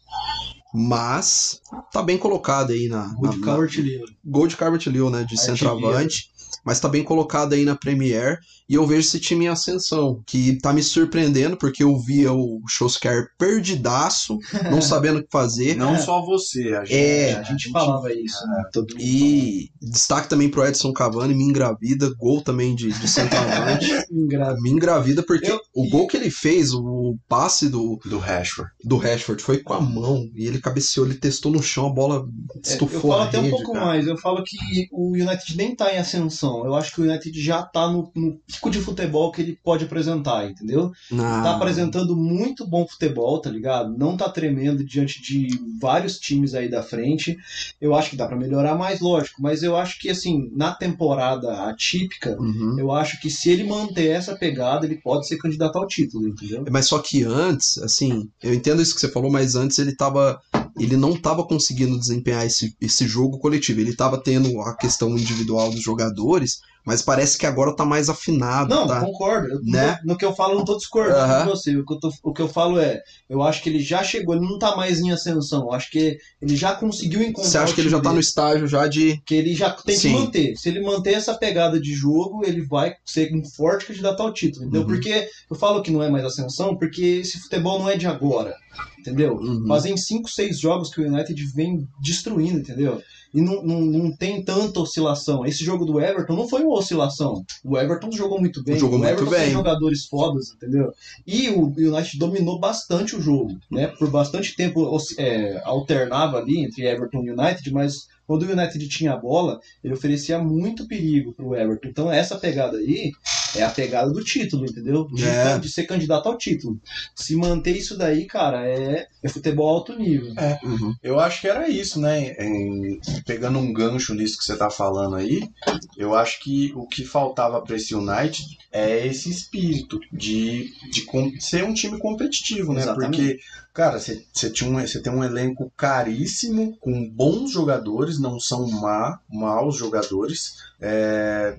[0.75, 1.61] Mas
[1.93, 4.05] tá bem colocado aí na, Gol de na- Calvert Lewin.
[4.25, 6.31] gol de Calvert Liu, né, de centroavante,
[6.65, 10.59] mas tá bem colocado aí na Premier, e eu vejo esse time em ascensão, que
[10.61, 14.39] tá me surpreendendo, porque eu via o Solskjaer perdidaço,
[14.71, 16.95] não sabendo o que fazer, Não só você, a gente.
[16.97, 18.63] É, a gente falava isso, né?
[18.73, 23.87] Todo mundo e destaque também pro Edson Cavani, me engravida, gol também de, de centroavante,
[24.11, 28.71] me engravida, porque Eu- o gol que ele fez, o passe do, Do Rashford.
[28.85, 32.27] do Rashford foi com a mão, e ele cabeceou, ele testou no chão, a bola
[32.65, 33.85] É, estufou eu falo até um rede, pouco cara.
[33.87, 34.07] mais.
[34.07, 34.57] Eu falo que
[34.91, 36.65] o United nem tá em ascensão.
[36.65, 39.85] Eu acho que o United já tá no, no pico de futebol que ele pode
[39.85, 40.91] apresentar, entendeu?
[41.11, 43.97] Na- Tá apresentando muito bom futebol, tá ligado?
[43.97, 45.49] Não tá tremendo diante de
[45.81, 47.37] vários times aí da frente.
[47.81, 49.41] Eu acho que dá pra melhorar mais, lógico.
[49.41, 52.77] Mas eu acho que, assim, na temporada atípica, Uhum.
[52.79, 56.65] eu acho que se ele manter essa pegada, ele pode ser candidato ao título, entendeu?
[56.71, 60.39] Mas só que antes, assim, eu entendo isso que você falou, mas antes ele tava.
[60.79, 63.81] Ele não tava conseguindo desempenhar esse, esse jogo coletivo.
[63.81, 68.73] Ele tava tendo a questão individual dos jogadores, mas parece que agora tá mais afinado,
[68.73, 69.01] Não, tá?
[69.01, 69.49] concordo.
[69.55, 69.99] Eu- Né?
[70.05, 71.43] no, no que eu falo, não tô discordando Aham.
[71.45, 71.77] de você.
[71.77, 74.37] O que, eu tô- o que eu falo é, eu acho que ele já chegou,
[74.37, 75.63] ele não tá mais em ascensão.
[75.65, 77.51] Eu acho que ele já conseguiu encontrar.
[77.51, 79.21] Você acha que ele já tá no estágio já de.
[79.27, 80.09] Que ele já tem Sim.
[80.13, 80.57] que manter.
[80.57, 84.65] Se ele manter essa pegada de jogo, ele vai ser um forte candidato ao título.
[84.67, 84.83] Entendeu?
[84.83, 84.87] Uhum.
[84.87, 88.55] Porque eu falo que não é mais ascensão, porque esse futebol não é de agora.
[88.99, 89.35] Entendeu?
[89.37, 89.65] Uhum.
[89.67, 93.03] Fazem 5, 6 jogos que o United vem destruindo, entendeu?
[93.35, 95.45] E não, não, não tem tanta oscilação.
[95.45, 97.45] Esse jogo do Everton não foi uma oscilação.
[97.65, 98.79] O Everton jogou muito bem.
[98.79, 99.41] Jogou o muito Everton bem.
[99.41, 100.93] tem jogadores fodas, entendeu?
[101.27, 103.89] E o United dominou bastante o jogo, né?
[103.89, 109.13] Por bastante tempo é, alternava ali entre Everton e United, mas quando o United tinha
[109.13, 111.89] a bola, ele oferecia muito perigo pro Everton.
[111.89, 113.13] Então essa pegada aí
[113.59, 115.07] é a pegada do título, entendeu?
[115.13, 115.59] De, É.
[115.59, 116.79] de ser candidato ao título.
[117.15, 120.33] Se manter isso daí, cara, é, é futebol alto nível.
[120.63, 120.95] Uhum.
[121.03, 122.35] Eu acho que era isso, né?
[122.39, 125.49] Em- pegando um gancho nisso que você tá falando aí,
[125.97, 131.33] eu acho que o que faltava para esse United é esse espírito de, de com-
[131.41, 132.83] ser um time competitivo, né?
[132.83, 133.17] Exatamente.
[133.17, 133.39] Porque,
[133.73, 138.69] cara, você você tinha um, você tem um elenco caríssimo, com bons jogadores, não são
[138.69, 141.57] má, maus jogadores, é,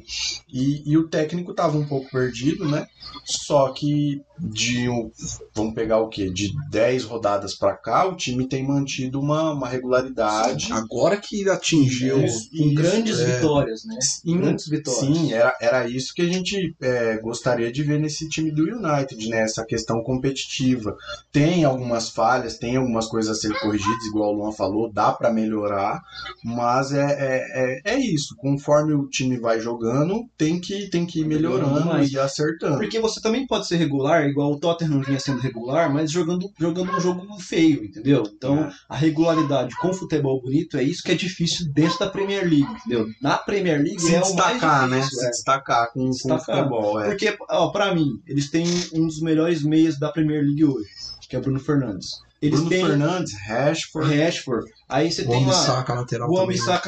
[0.52, 2.88] e, e o técnico tava um pouco perdido, né?
[3.26, 5.10] Só que de um,
[5.56, 6.30] vamos pegar o quê?
[6.30, 10.72] De 10 rodadas pra cá, o time tem mantido uma, uma regularidade.
[10.72, 12.24] Agora que atingiu.
[12.24, 13.26] Isso, Com grandes é.
[13.26, 13.98] vitórias, né?
[14.00, 15.18] Sim, Grandes vitórias.
[15.18, 19.28] Sim, era, era isso que a gente é, gostaria de ver nesse time do United,
[19.30, 19.42] né?
[19.42, 20.96] Essa questão competitiva.
[21.32, 25.34] Tem algumas falhas, tem algumas coisas a serem corrigidas, igual o Luan falou, dá pra
[25.34, 26.02] melhorar,
[26.44, 28.36] mas é, é, é, é isso.
[28.38, 32.78] Conforme o time vai jogando, tem que, tem que ir melhorando e acertando.
[32.78, 36.92] Porque você também pode ser regular, igual o Tottenham vinha sendo regular, mas jogando, jogando
[36.92, 38.24] um jogo feio, entendeu?
[38.36, 38.72] Então, É.
[38.90, 43.08] a regularidade com futebol bonito é isso que é difícil dentro da Premier League, entendeu?
[43.22, 44.98] Na Premier League Se é o mais destacar, né?
[45.00, 45.30] difícil, Se é.
[45.30, 46.58] destacar com, com o Destacar.
[46.58, 47.00] futebol.
[47.02, 47.08] É.
[47.08, 50.88] Porque, ó, pra mim, eles têm um dos melhores meias da Premier League hoje,
[51.30, 52.26] que é o Bruno Fernandes.
[52.42, 56.30] Eles Bruno têm Fernandes, Rashford, Rashford, aí você O tem homem lá saca a lateral
[56.30, 56.38] o né?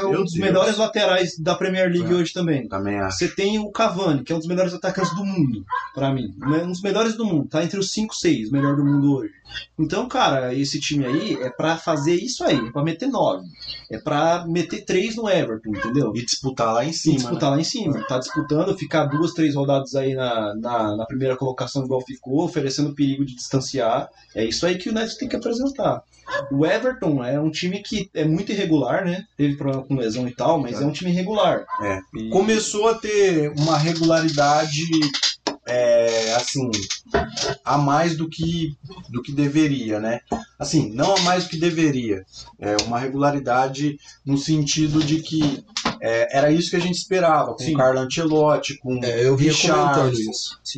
[0.10, 0.46] Meu um dos Deus.
[0.46, 2.16] melhores laterais da Premier League É.
[2.16, 2.68] hoje também.
[2.68, 3.18] também acho.
[3.18, 6.34] Você tem o Cavani, que é um dos melhores atacantes do mundo, pra mim.
[6.42, 7.48] Um dos melhores do mundo.
[7.50, 9.34] Tá entre os 5, 6 melhor do mundo hoje.
[9.80, 12.58] Então, cara, esse time aí é pra fazer isso aí.
[12.68, 13.46] É pra meter 9.
[13.92, 16.12] É pra meter 3 no Everton, entendeu?
[16.16, 17.16] E disputar lá em E cima.
[17.16, 18.06] disputar lá em cima.
[18.08, 22.94] Tá disputando, ficar duas, três rodadas aí na, na, na primeira colocação igual ficou, oferecendo
[22.94, 24.08] perigo de distanciar.
[24.36, 26.04] É isso aí que o United tem que apresentar.
[26.52, 29.26] O Everton é um time que é muito irregular, né?
[29.38, 31.66] Teve problema com lesão e tal, mas é, um time irregular.
[31.82, 32.00] É.
[32.16, 34.84] E- começou a ter uma regularidade
[35.68, 36.70] é, assim
[37.64, 38.76] a mais do que
[39.10, 40.20] do que deveria, né?
[40.58, 42.26] Assim, não a mais do que deveria,
[42.60, 45.64] é uma regularidade no sentido de que
[46.02, 47.74] é, era isso que a gente esperava, com Sim.
[47.74, 49.36] o Carlo Ancelotti, com É, eu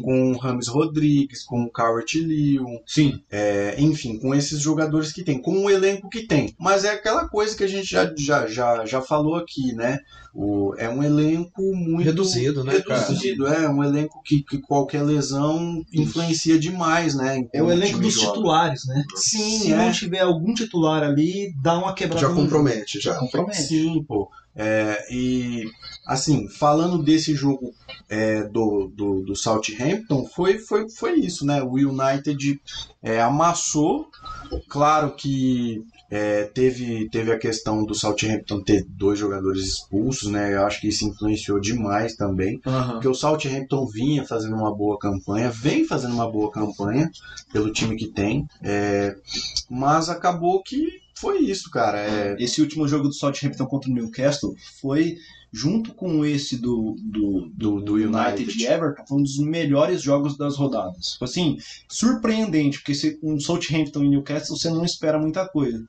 [0.04, 3.22] com o Rames Rodrigues, com o Calvert Lewin, Sim.
[3.32, 6.54] é, enfim, com esses jogadores que tem, com o elenco que tem.
[6.60, 10.00] Mas é aquela coisa que a gente já, já, já, já falou aqui, né?
[10.34, 13.02] O, é um elenco muito Reduzido, né, cara?
[13.02, 17.46] reduzido, é um elenco que, que qualquer lesão influencia demais, né?
[17.54, 18.28] É o elenco dos joga.
[18.28, 19.04] titulares, né?
[19.16, 19.78] Sim, Se é.
[19.78, 23.12] não tiver algum titular ali, dá uma quebrada Já compromete, já.
[23.14, 23.62] Já compromete.
[23.62, 24.30] Sim, pô.
[24.56, 25.70] É, e
[26.06, 27.74] assim, falando desse jogo
[28.10, 31.62] é, do, do, do Southampton, foi, foi, foi isso, né?
[31.64, 32.62] O United
[33.02, 34.08] é, amassou.
[34.68, 40.54] Claro que é, teve, teve a questão do Southampton ter dois jogadores expulsos, né?
[40.54, 42.60] Eu acho que isso influenciou demais também.
[42.66, 42.94] Aham.
[42.94, 47.10] Porque o Southampton vinha fazendo uma boa campanha, vem fazendo uma boa campanha
[47.54, 49.16] pelo time que tem, é,
[49.70, 52.00] mas acabou que foi isso, cara.
[52.00, 55.18] É, Esse último jogo do Southampton contra o Newcastle foi,
[55.54, 58.64] junto com esse do, do, Do- do United, United.
[58.64, 61.14] e Everton, foi um dos melhores jogos das rodadas.
[61.14, 61.58] Tipo Assim,
[61.90, 65.84] surpreendente, porque se um Southampton e Newcastle você não espera muita coisa.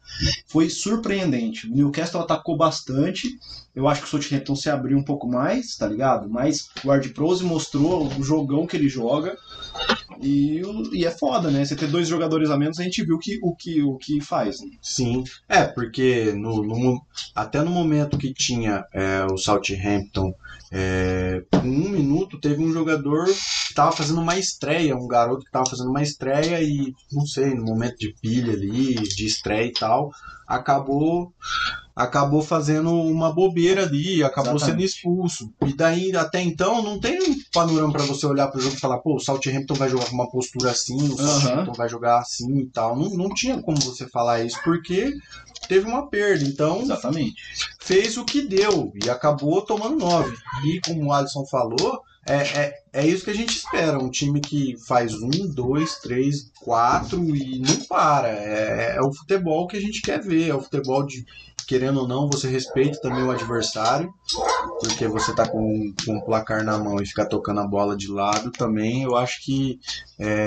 [0.49, 1.67] Foi surpreendente.
[1.69, 3.39] O Newcastle atacou bastante.
[3.75, 6.29] Eu acho que o Southampton se abriu um pouco mais, tá ligado?
[6.29, 9.37] Mas o Ward Prose mostrou o jogão que ele joga.
[10.21, 10.61] E,
[10.93, 11.65] e é foda, né?
[11.65, 14.61] Você ter dois jogadores a menos, a gente viu que, o, que, o que faz.
[14.61, 14.69] Né?
[14.81, 17.01] Sim, é, porque no, no
[17.35, 20.35] até no momento que tinha é, o Southampton,
[20.71, 23.33] é, um minuto, teve um jogador que
[23.69, 27.65] estava fazendo uma estreia, um garoto que estava fazendo uma estreia e, não sei, no
[27.65, 30.11] momento de pilha ali, de estreia e tal,
[30.53, 31.33] acabou
[31.95, 34.81] acabou fazendo uma bobeira ali, acabou Exatamente.
[34.81, 35.53] sendo expulso.
[35.67, 38.81] E daí, até então, não tem um panorama para você olhar para o jogo e
[38.81, 41.17] falar, pô, o Southampton vai jogar com uma postura assim, o.
[41.17, 42.97] Southampton vai jogar assim e tal.
[42.97, 45.13] Não, não tinha como você falar isso, porque
[45.69, 46.45] teve uma perda.
[46.45, 47.35] Então, Exatamente.
[47.81, 50.35] fez o que deu e acabou tomando nove.
[50.65, 53.99] E como o Alisson falou, é, é, é isso que a gente espera.
[53.99, 58.29] Um time que faz um, dois, três, quatro e não para.
[58.29, 60.51] É, é o futebol que a gente quer ver.
[60.51, 61.25] É o futebol de,
[61.67, 64.13] querendo ou não, você respeita também o adversário.
[64.81, 68.09] Porque você tá com, com o placar na mão e ficar tocando a bola de
[68.09, 69.81] lado também, eu acho que
[70.19, 70.47] é,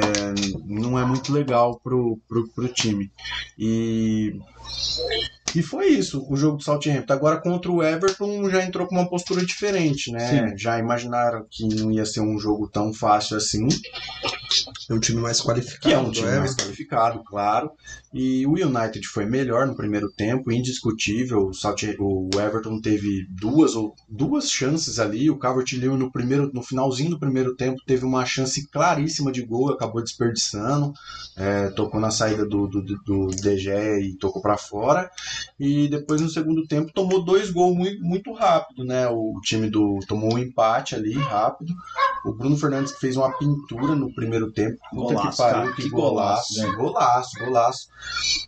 [0.65, 3.11] não é muito legal pro, pro, pro time.
[3.57, 4.39] E
[5.55, 7.13] e foi isso, o jogo do Southampton.
[7.13, 10.53] Agora contra o Everton já entrou com uma postura diferente, né?
[10.57, 13.67] Já imaginaram que não ia ser um jogo tão fácil assim,
[14.89, 15.81] É um time mais qualificado.
[15.81, 16.63] que é um time mais Everton.
[16.63, 17.71] qualificado, claro.
[18.17, 21.51] E o United foi melhor no primeiro tempo, indiscutível.
[21.99, 25.29] O, Everton teve duas ou duas chances ali.
[25.29, 29.69] O Calvert-Lewin no primeiro, no finalzinho do primeiro tempo teve uma chance claríssima de gol,
[29.69, 30.93] acabou desperdiçando.
[31.35, 35.11] É, tocou na saída do, do, do, Gea e tocou para fora.
[35.59, 39.09] E depois no segundo tempo tomou dois gols muito, muito rápido, né?
[39.09, 41.73] O time do tomou um empate ali rápido.
[42.23, 44.77] O Bruno Fernandes fez uma pintura no primeiro tempo.
[44.89, 46.53] Puta Golaço, que pariu, que, que golaço.
[46.53, 46.77] golaço, né?
[46.77, 47.87] Golaço, golaço.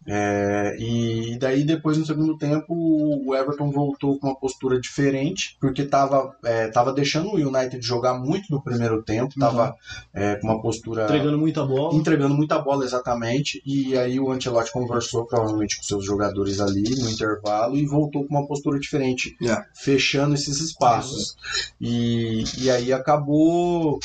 [0.06, 5.84] É, e daí depois no segundo tempo o Everton voltou com uma postura diferente, porque
[5.84, 9.76] tava, é, tava deixando o United jogar muito no primeiro tempo, tava
[10.14, 11.94] é, com uma postura Entregando muita bola.
[11.96, 17.10] entregando muita bola exatamente e aí o Ancelotti conversou provavelmente com seus jogadores ali no
[17.10, 19.64] intervalo e voltou com uma postura diferente É.
[19.74, 21.36] fechando esses espaços
[21.82, 24.00] e, e aí acabou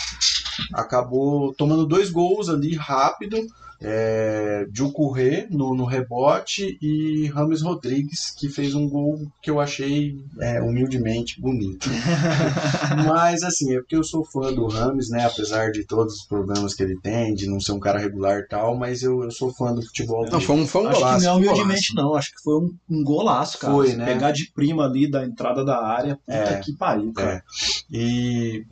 [0.73, 3.39] acabou tomando dois gols ali rápido
[3.83, 10.17] é, Jukuré no, no rebote e Rames Rodrigues que fez um gol que eu achei
[10.41, 11.89] é, humildemente bonito
[13.07, 15.25] mas assim, é porque eu sou fã do Rames, né?
[15.25, 18.47] Apesar de todos os problemas que ele tem, de não ser um cara regular e
[18.47, 21.19] tal, mas eu, eu sou fã do futebol Não, foi um, foi um Acho golaço.
[21.19, 22.15] que não é foi um humildemente, não.
[22.15, 23.73] Acho que foi um, um golaço, cara.
[23.73, 24.05] Foi, né?
[24.07, 26.61] Pegar de prima ali da entrada da área, puta É.
[26.61, 27.37] que pariu, cara.
[27.37, 27.43] É.
[27.91, 28.65] E,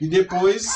[0.00, 0.66] e depois,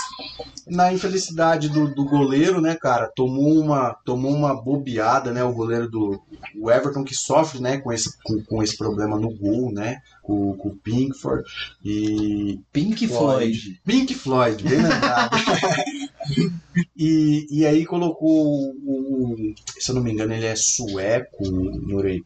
[0.67, 5.89] na infelicidade do, do goleiro, né, cara, tomou uma, tomou uma bobeada, né, o goleiro
[5.89, 6.23] do
[6.59, 10.57] o Everton que sofre, né, com esse, com, com esse problema no gol, né, com,
[10.57, 11.45] com o Pinkford
[11.85, 13.81] e Pink Floyd.
[13.85, 15.37] Pink Floyd, bem lembrado.
[16.97, 19.35] e, e aí colocou o,
[19.79, 21.45] se eu não me engano, ele é sueco,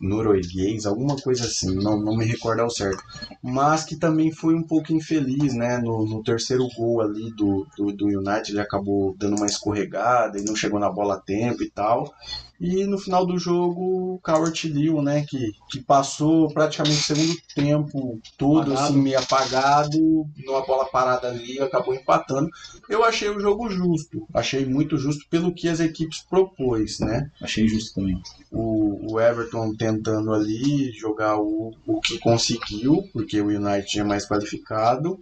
[0.01, 3.03] norueguês, alguma coisa assim, não, não me recordo ao certo.
[3.43, 5.79] Mas que também foi um pouco infeliz, né?
[5.79, 10.45] No, no terceiro gol ali do, do, do United, ele acabou dando uma escorregada e
[10.45, 12.13] não chegou na bola a tempo e tal.
[12.61, 17.37] E no final do jogo, o Cowart Liu, né, que, que passou praticamente o segundo
[17.55, 18.85] tempo todo Apagado.
[18.85, 22.51] assim, meio apagado, numa bola parada ali, acabou empatando.
[22.87, 27.31] Eu achei o jogo justo, achei muito justo pelo que as equipes propôs, né?
[27.41, 28.21] Achei justo também.
[28.51, 34.27] o, o Everton tentando ali jogar o, o que conseguiu, porque o United é mais
[34.27, 35.19] qualificado.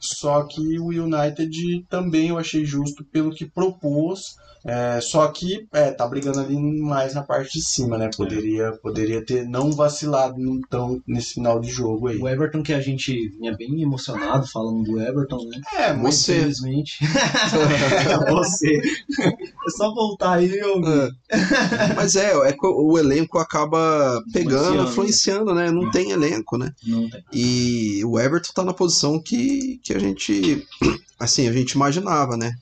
[0.00, 4.36] Só que o United também eu achei justo pelo que propôs.
[4.64, 8.10] É, só que é, tá brigando ali mais na parte de cima, né?
[8.16, 12.16] Poderia, poderia ter não vacilado então nesse final de jogo aí.
[12.18, 15.60] O Everton, que a gente vinha bem emocionado falando do Everton, né?
[15.76, 16.38] É, Mas, Você.
[16.38, 16.98] Infelizmente.
[18.30, 18.80] Você.
[19.20, 20.80] É só voltar aí, eu.
[20.84, 21.10] É.
[21.96, 25.70] Mas é, é que o elenco acaba pegando, Influenciando, influenciando, né?
[25.70, 25.90] Não É.
[25.90, 26.72] tem elenco, né?
[26.86, 27.22] Não tem.
[27.32, 30.66] E o Everton tá na posição que, que a gente.
[31.18, 32.52] Assim, a gente imaginava, né?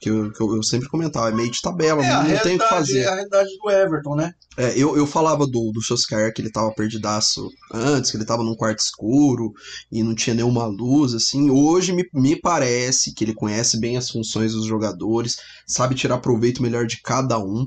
[0.00, 2.56] Que eu, que eu, eu sempre comentava, é meio de tabela, É, a não tem
[2.56, 3.00] o que fazer.
[3.00, 4.32] é a realidade do Everton, né?
[4.56, 8.42] É, eu, eu falava do, do Solskjaer que ele tava perdidaço antes, que ele tava
[8.42, 9.52] num quarto escuro
[9.90, 11.48] e não tinha nenhuma luz, assim.
[11.50, 16.62] Hoje me, me parece que ele conhece bem as funções dos jogadores, sabe tirar proveito
[16.62, 17.66] melhor de cada um.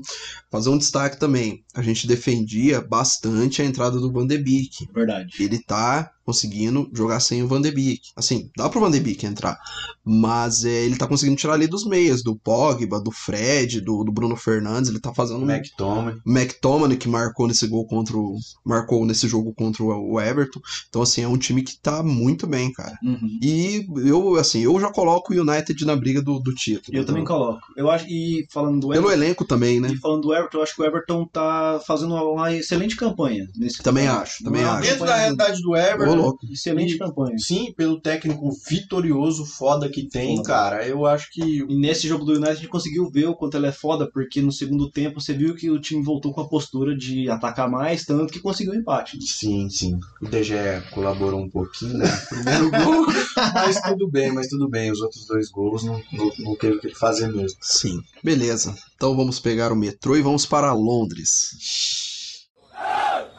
[0.50, 4.86] Fazer um destaque também, a gente defendia bastante a entrada do Van de Beek.
[4.92, 5.42] Verdade.
[5.42, 8.00] Ele tá conseguindo jogar sem o Van de Beek.
[8.16, 9.58] Assim, dá pro Van de Beek entrar,
[10.04, 14.12] mas é, ele tá conseguindo tirar ali dos meias, do Pogba, do Fred, do, do
[14.12, 16.20] Bruno Fernandes, ele tá fazendo um McTominay.
[16.26, 20.60] McTominay que marcou nesse gol contra o, marcou nesse jogo contra o Everton.
[20.88, 22.96] Então assim, é um time que tá muito bem, cara.
[23.02, 23.38] Uhum.
[23.42, 26.96] E eu assim, eu já coloco o United na briga do, do título.
[26.96, 27.60] Eu também coloco.
[27.76, 29.88] Eu acho, e falando do Pelo Everton, elenco também, né?
[29.92, 33.48] e falando do Everton, eu acho que o Everton tá fazendo uma, uma excelente campanha.
[33.56, 34.22] Nesse Também campeonato.
[34.22, 34.82] acho, também Uma acho.
[34.82, 36.46] Dentro da campanha realidade do Everton, louco.
[36.50, 37.38] Excelente E- campanha.
[37.38, 40.48] Sim, pelo técnico vitorioso, foda que tem, Foda.
[40.48, 40.86] cara.
[40.86, 41.42] Eu acho que.
[41.68, 44.40] E nesse jogo do United a gente conseguiu ver o quanto ele é foda, porque
[44.40, 48.04] no segundo tempo você viu que o time voltou com a postura de atacar mais,
[48.04, 49.18] tanto que conseguiu o empate.
[49.22, 49.98] Sim, sim.
[50.20, 50.54] O DG
[50.92, 52.06] colaborou um pouquinho, né?
[52.28, 53.06] Primeiro gol,
[53.54, 54.90] mas tudo bem, mas tudo bem.
[54.90, 57.58] Os outros dois gols não, não, não teve o que fazer mesmo.
[57.60, 58.00] Sim.
[58.22, 58.74] Beleza.
[58.96, 61.50] Então vamos pegar o metrô e vamos para Londres.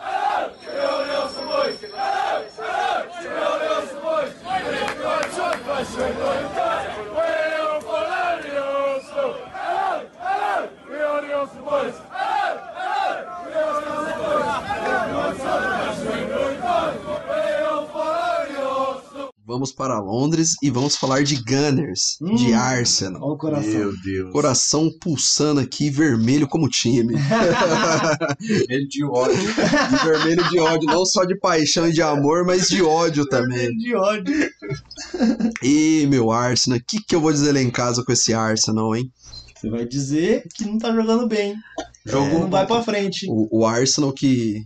[19.45, 22.34] Vamos para Londres e vamos falar de Gunners, Hum.
[22.36, 23.21] de Arsenal.
[23.21, 23.71] Olha o coração.
[23.71, 24.32] Meu Deus.
[24.32, 27.13] Coração pulsando aqui, vermelho como time.
[28.69, 29.36] Ele de ódio.
[29.38, 33.69] De vermelho de ódio, não só de paixão e de amor, mas de ódio também.
[33.77, 34.34] De ódio.
[35.62, 38.95] E meu Arsenal, o que, que eu vou dizer lá em casa com esse Arsenal,
[38.95, 39.10] hein?
[39.56, 41.56] Você vai dizer que não tá jogando bem.
[42.06, 43.25] Jogou não vai pra frente.
[43.29, 44.62] O, o Arsenal que,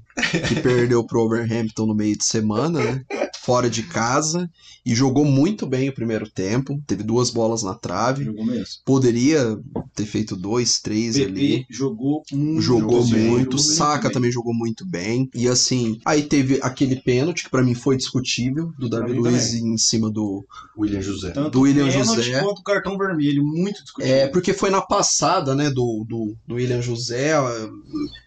[0.48, 3.02] que perdeu pro Overhampton no meio de semana, né?
[3.48, 4.50] Fora de casa.
[4.86, 6.82] E jogou muito bem o primeiro tempo.
[6.86, 8.26] Teve duas bolas na trave.
[8.26, 8.66] Jogou mesmo.
[8.86, 9.58] Poderia
[9.96, 11.60] ter feito dois, três ali.
[11.60, 14.12] PP jogou muito Jogou bem, muito, jogou bem.
[14.12, 15.30] também jogou muito bem.
[15.34, 19.52] E assim, aí teve aquele pênalti que pra mim foi discutível, do Pra Davi Luiz
[19.52, 19.74] também.
[19.74, 20.46] em cima do.
[20.78, 21.32] William José.
[21.32, 22.42] Tanto do William José.
[22.42, 24.16] quanto o cartão vermelho, muito discutível.
[24.16, 27.32] É, porque foi na passada, né, do, do, do William José,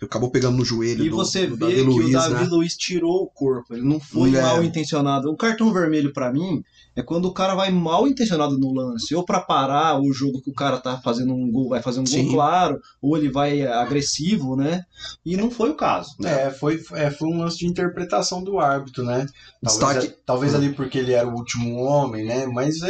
[0.03, 2.49] acabou pegando no joelho E do, você do vê Davi que Luiz, o Davi né?
[2.51, 4.41] Luiz tirou o corpo, ele não foi É.
[4.43, 5.10] mal intencionado.
[5.19, 6.63] O cartão vermelho pra mim
[7.01, 10.51] é quando o cara vai mal intencionado no lance, ou pra parar o jogo que
[10.51, 12.25] o cara tá fazendo um gol, vai fazer um Sim.
[12.25, 14.83] gol claro, ou ele vai agressivo, né?
[15.25, 16.11] E não foi o caso.
[16.25, 19.27] É, foi, é, foi um lance de interpretação do árbitro, né?
[19.63, 22.47] Talvez, Destaque- talvez ali porque ele era o último homem, né?
[22.47, 22.89] Mas é,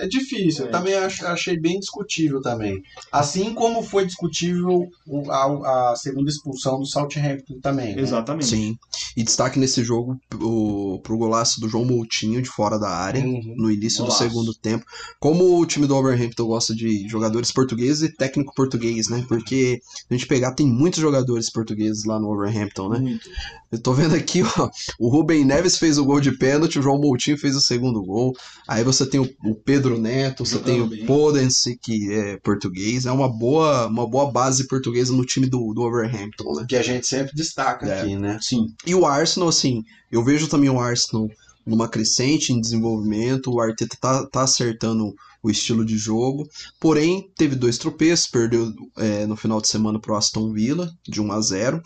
[0.00, 0.64] é, é difícil.
[0.64, 0.70] Eu É.
[0.70, 2.80] também ach- achei bem discutível também.
[3.10, 7.94] Assim como foi discutível o- a, a segunda expulsão do Southampton também.
[7.96, 8.02] né?
[8.02, 8.46] Exatamente.
[8.46, 8.76] Sim.
[9.16, 13.20] E destaque nesse jogo o, pro golaço do João Moutinho de fora da área.
[13.34, 13.54] Uhum.
[13.56, 14.22] No início Golaço.
[14.24, 14.84] do segundo tempo.
[15.20, 19.24] Como o time do Overhampton gosta de jogadores portugueses e técnico português, né?
[19.28, 22.98] Porque a gente pegar, tem muitos jogadores portugueses lá no Overhampton, né?
[22.98, 23.28] Muito.
[23.70, 24.68] Eu tô vendo aqui, ó.
[24.98, 28.34] O Rubem Neves fez o gol de pênalti, o João Moutinho fez o segundo gol.
[28.68, 31.06] Aí você tem o, o Pedro Neto, você Jogando tem o bem.
[31.06, 33.06] Podense, que é português.
[33.06, 36.66] É uma boa, uma boa base portuguesa no time do, do Overhampton, né?
[36.68, 38.00] Que a gente sempre destaca É.
[38.02, 38.38] aqui, né?
[38.42, 38.66] Sim.
[38.86, 41.26] E o Arsenal, assim, eu vejo também o Arsenal
[41.64, 43.52] numa crescente em desenvolvimento.
[43.52, 46.48] O Arteta tá, tá acertando o estilo de jogo.
[46.80, 51.20] Porém, teve dois tropeços, perdeu é, no final de semana para o Aston Villa, de
[51.20, 51.82] 1 a 0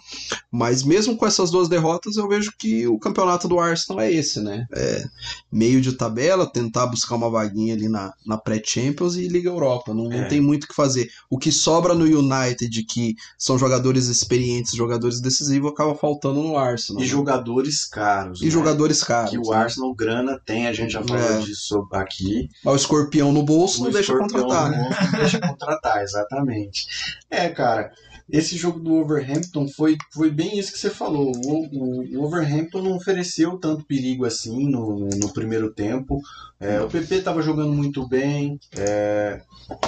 [0.53, 4.41] Mas mesmo com essas duas derrotas, eu vejo que o campeonato do Arsenal é esse,
[4.41, 4.67] né?
[4.75, 5.05] É
[5.51, 9.95] meio de tabela, tentar buscar uma vaguinha ali na, na pré-Champions e Liga Europa.
[9.95, 10.21] Não, É.
[10.21, 11.09] não tem muito o que fazer.
[11.31, 17.01] O que sobra no United, que são jogadores experientes, jogadores decisivos, acaba faltando no Arsenal.
[17.01, 17.11] E né?
[17.11, 18.43] jogadores caros.
[18.43, 18.51] E né?
[18.51, 19.31] jogadores caros.
[19.31, 19.57] Que o né?
[19.57, 21.39] Arsenal grana tem, a gente já falou É.
[21.41, 22.49] disso aqui.
[22.65, 24.71] O escorpião no bolso não deixa contratar.
[24.71, 26.87] bolso Não deixa contratar, exatamente.
[27.31, 27.93] É, cara,
[28.31, 31.31] esse jogo do Overhampton foi, foi bem isso que você falou.
[31.45, 36.21] O, o, o Overhampton não ofereceu tanto perigo assim no, no primeiro tempo.
[36.59, 38.59] É, o PP estava jogando muito bem.
[38.77, 39.41] é,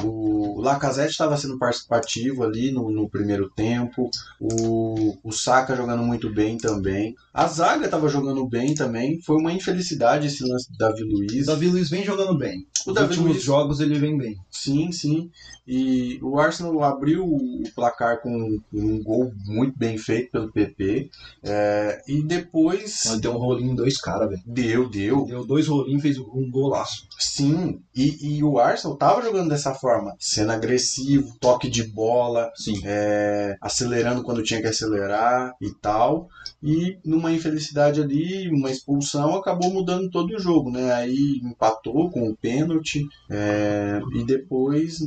[0.04, 4.10] o Lacazette estava sendo participativo ali no, no primeiro tempo.
[4.40, 7.14] O, o Saka jogando muito bem também.
[7.32, 9.20] A zaga estava jogando bem também.
[9.22, 11.44] Foi uma infelicidade esse lance do Davi Luiz.
[11.44, 12.66] O Davi Luiz vem jogando bem.
[12.86, 14.36] O Os Davi últimos Luiz- jogos ele vem bem.
[14.50, 15.30] Sim, sim.
[15.68, 21.10] E o Arsenal abriu o placar com um gol muito bem feito pelo PP.
[21.42, 24.42] é, e depois Mas deu um rolinho em dois caras, velho.
[24.46, 25.26] deu, deu.
[25.26, 27.06] Deu dois rolinhos, fez um golaço.
[27.18, 27.80] Sim.
[27.94, 32.80] E, e o Arsenal tava jogando dessa forma, sendo agressivo, toque de bola, Sim.
[32.84, 36.28] é, acelerando quando tinha que acelerar e tal.
[36.62, 40.92] E numa infelicidade ali, uma expulsão, acabou mudando todo o jogo, né?
[40.92, 44.98] Aí empatou com o pênalti é, e depois,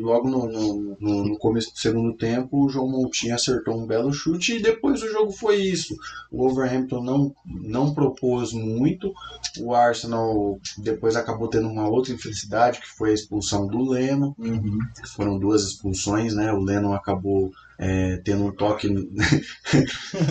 [0.00, 4.12] logo no, no- no- no começo do segundo tempo, o João Moutinho acertou um belo
[4.12, 5.94] chute e depois o jogo foi isso.
[6.30, 9.12] O Overhampton não, não propôs muito,
[9.60, 14.34] o Arsenal depois acabou tendo uma outra infelicidade, que foi a expulsão do Leno.
[14.38, 14.78] Uhum.
[15.14, 16.52] Foram duas expulsões, né?
[16.52, 18.88] O Lennon acabou é, tendo um toque.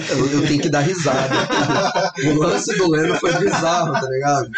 [0.09, 1.35] Eu, eu tenho que dar risada.
[2.23, 4.49] o lance do Leno foi bizarro, tá ligado?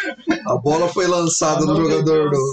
[0.45, 2.43] A bola foi lançada no jogador do,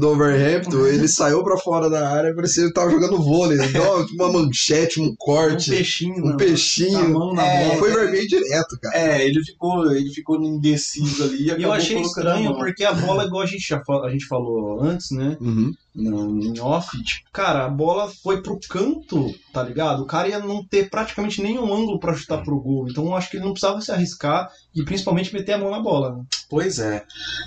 [0.00, 3.58] do Overhampton, ele saiu pra fora da área, parecia que ele tava jogando vôlei.
[3.58, 6.36] Deu uma manchete, um Um corte, peixinho, um né?
[6.36, 7.10] peixinho.
[7.12, 7.78] Mão na É, bola.
[7.78, 8.96] Foi vermelho direto, cara.
[8.98, 13.24] É, ele ficou, ele ficou indeciso ali e eu achei a estranho, porque a bola,
[13.24, 15.36] igual a gente, já a gente falou antes, né?
[15.40, 15.72] Uhum.
[15.94, 20.02] No, em off, tipo, cara, a bola foi pro canto, tá ligado?
[20.02, 22.88] O cara ia não ter praticamente nenhum ângulo pra chutar pro gol.
[22.88, 25.80] Então eu acho que ele não precisava se arriscar e principalmente meter a mão na
[25.80, 26.16] bola.
[26.16, 26.24] né?
[26.48, 27.04] Pois é,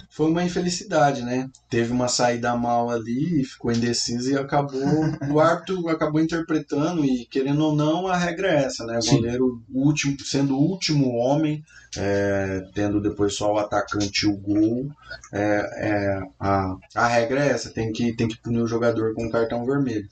[0.09, 1.49] foi uma infelicidade, né?
[1.69, 4.81] Teve uma saída mal ali, ficou indeciso e acabou.
[5.29, 8.97] o árbitro acabou interpretando e, querendo ou não, a regra é essa, né?
[8.97, 9.15] O Sim.
[9.17, 11.63] goleiro, último, sendo o último homem,
[11.97, 14.89] é, tendo depois só o atacante e o gol,
[15.33, 19.29] é, é, a, a regra é essa: tem que, tem que punir o jogador com
[19.29, 20.07] cartão vermelho.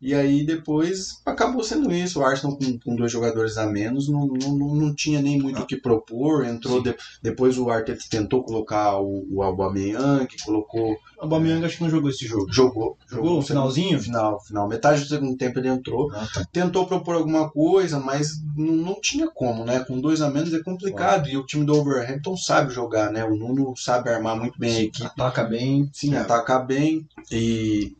[0.00, 2.20] E aí depois acabou sendo isso.
[2.20, 5.66] O Arsenal com, com dois jogadores a menos não, não, não, tinha nem muito o
[5.66, 6.44] que propor.
[6.46, 11.76] Entrou de- depois o Arteta tentou colocar o, o Aubameyang, que colocou O Aubameyang acho
[11.76, 12.50] que não jogou esse jogo.
[12.50, 14.00] jogou Jogou no finalzinho?
[14.00, 16.44] final final metade do segundo tempo ele entrou Ah, tá.
[16.52, 20.62] tentou propor alguma coisa mas não, não tinha como né com dois a menos é
[20.62, 24.76] complicado e o time do Overhampton sabe jogar né o Nuno sabe armar muito bem
[24.76, 25.90] a equipe Ataca bem.
[25.92, 26.18] Sim, É.
[26.20, 27.36] atacar bem e,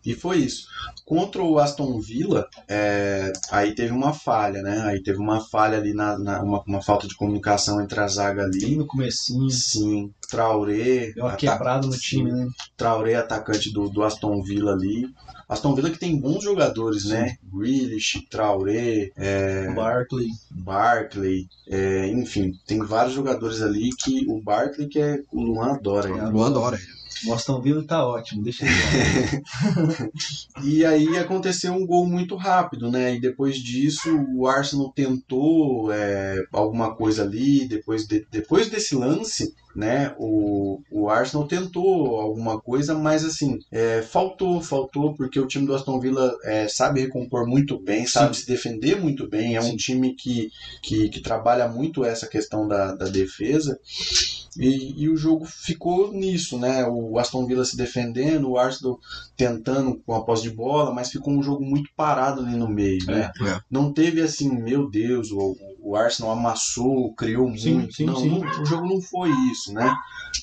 [0.04, 0.66] e foi isso.
[1.04, 4.80] Contra o Aston Villa, é, aí teve uma falha, né?
[4.82, 8.48] Aí teve uma falha ali, na, na- uma, uma falta de comunicação entre a zaga
[8.48, 8.76] Bem ali.
[8.76, 9.50] no comecinho.
[9.50, 12.46] Sim, Traoré, Deu uma quebrada no time, né?
[12.76, 15.08] Traoré atacante do, do Aston Villa ali.
[15.48, 17.34] Aston Villa que tem bons jogadores, né?
[17.52, 20.28] Grealish, Traoré, é, Barkley.
[20.52, 26.08] Barkley, é, enfim, tem vários jogadores ali que o Barkley que é o Luan adora.
[26.08, 26.20] Ele.
[26.30, 26.78] Luan adora
[27.22, 27.30] ele.
[27.30, 28.70] O Aston Villa tá ótimo, deixa lá.
[30.62, 33.14] E aí aconteceu um gol muito rápido, né?
[33.14, 37.66] E depois disso o Arsenal tentou é, alguma coisa ali.
[37.66, 40.14] Depois, de- depois desse lance, né?
[40.18, 45.74] O, o Arsenal tentou alguma coisa, mas assim é, faltou, faltou porque o time do
[45.74, 49.56] Aston Villa é, sabe recompor muito bem, sabe se defender muito bem.
[49.56, 49.76] É um Sim.
[49.76, 50.48] time que,
[50.82, 53.78] que, que trabalha muito essa questão da, da defesa.
[54.58, 56.84] E, e o jogo ficou nisso, né?
[56.84, 58.98] O Aston Villa se defendendo, o Arsenal
[59.36, 63.06] tentando com a posse de bola, mas ficou um jogo muito parado ali no meio,
[63.06, 63.30] né?
[63.46, 63.60] É.
[63.70, 67.94] Não teve assim, meu Deus, o, o Arsenal amassou, criou Sim, muito.
[67.94, 68.28] sim, não, sim.
[68.28, 69.94] não- o jogo não foi isso, né?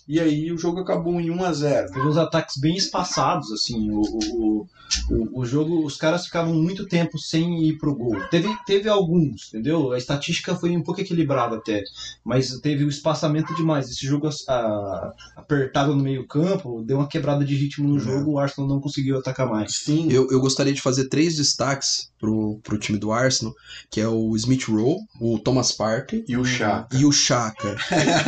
[0.08, 3.90] E aí o jogo acabou em 1 a 0 Teve uns ataques bem espaçados, assim.
[3.92, 4.68] O, o,
[5.10, 8.20] o, o jogo, os caras ficavam muito tempo sem ir pro gol.
[8.32, 9.92] Teve, teve alguns, entendeu?
[9.92, 11.84] A estatística foi um pouco equilibrada até.
[12.24, 13.90] Mas teve o espaçamento demais.
[13.90, 18.00] Esse jogo ah, apertado no meio campo, campo, deu uma quebrada de ritmo no É.
[18.00, 19.76] jogo, o Arsenal não conseguiu atacar mais.
[19.78, 23.54] Sim, Eu, eu gostaria de fazer três destaques pro, pro time do Arsenal,
[23.90, 26.88] que é o Smith Rowe, o Thomas Partey e o Chá.
[26.94, 27.76] e o Chaka.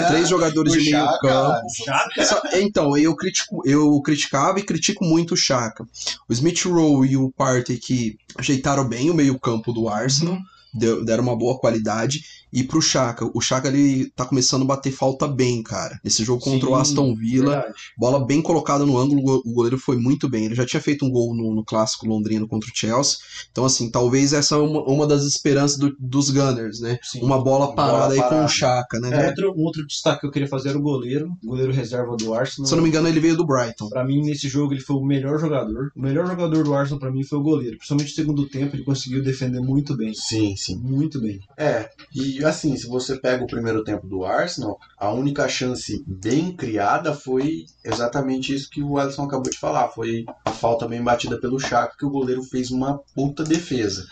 [0.09, 1.67] três jogadores de meio campo.
[1.85, 5.83] Chaka, Só- Então, eu, critico, eu criticava e critico muito o Chaka.
[6.27, 10.37] O Smith Rowe e o Partey que ajeitaram bem o meio-campo do Arsenal,
[10.73, 12.21] deu- deram uma boa qualidade.
[12.51, 15.99] E pro Chaka, o Chaka ele tá começando a bater falta bem, cara.
[16.03, 17.73] Nesse jogo contra o Sim, Aston Villa, verdade.
[17.97, 20.45] bola bem colocada no ângulo, o go- o goleiro foi muito bem.
[20.45, 23.17] Ele já tinha feito um gol no, no clássico londrino contra o Chelsea.
[23.51, 26.97] Então, assim, talvez essa é uma, uma das esperanças do- dos Gunners, né?
[27.03, 27.21] Sim.
[27.21, 28.45] Uma bola parada aí com parada.
[28.45, 29.25] o Chaka, né?
[29.25, 32.15] É, outro, um outro destaque que eu queria fazer era o goleiro, o goleiro reserva
[32.17, 32.67] do Arsenal.
[32.67, 33.89] Se eu não me engano, ele veio do Brighton.
[33.89, 35.91] Pra mim, nesse jogo, ele foi o melhor jogador.
[35.95, 37.77] O melhor jogador do Arsenal, pra mim, foi o goleiro.
[37.77, 40.13] Principalmente no segundo tempo, ele conseguiu defender muito bem.
[40.15, 40.77] Sim, sim.
[40.77, 41.39] Muito bem.
[41.57, 46.55] É, e assim, se você pega o primeiro tempo do Arsenal, a única chance bem
[46.55, 49.89] criada foi exatamente isso que o Alisson acabou de falar.
[49.89, 54.05] Foi a falta bem batida pelo Chaka, que o goleiro fez uma puta defesa.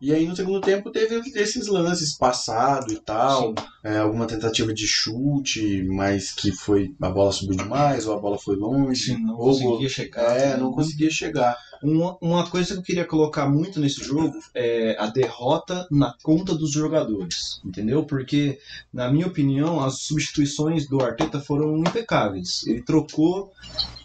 [0.00, 3.54] E aí no segundo tempo teve esses lances passado e tal,
[3.84, 8.38] é, alguma tentativa de chute, mas que foi a bola subiu demais, ou a bola
[8.38, 10.36] foi longe, Sim, não ou conseguia chegar.
[10.36, 11.56] É, não conseguia chegar.
[11.82, 16.54] Uma, uma coisa que eu queria colocar muito nesse jogo é a derrota na conta
[16.54, 18.04] dos jogadores, entendeu?
[18.04, 18.58] Porque,
[18.92, 22.66] na minha opinião, as substituições do Arteta foram impecáveis.
[22.66, 23.52] Ele trocou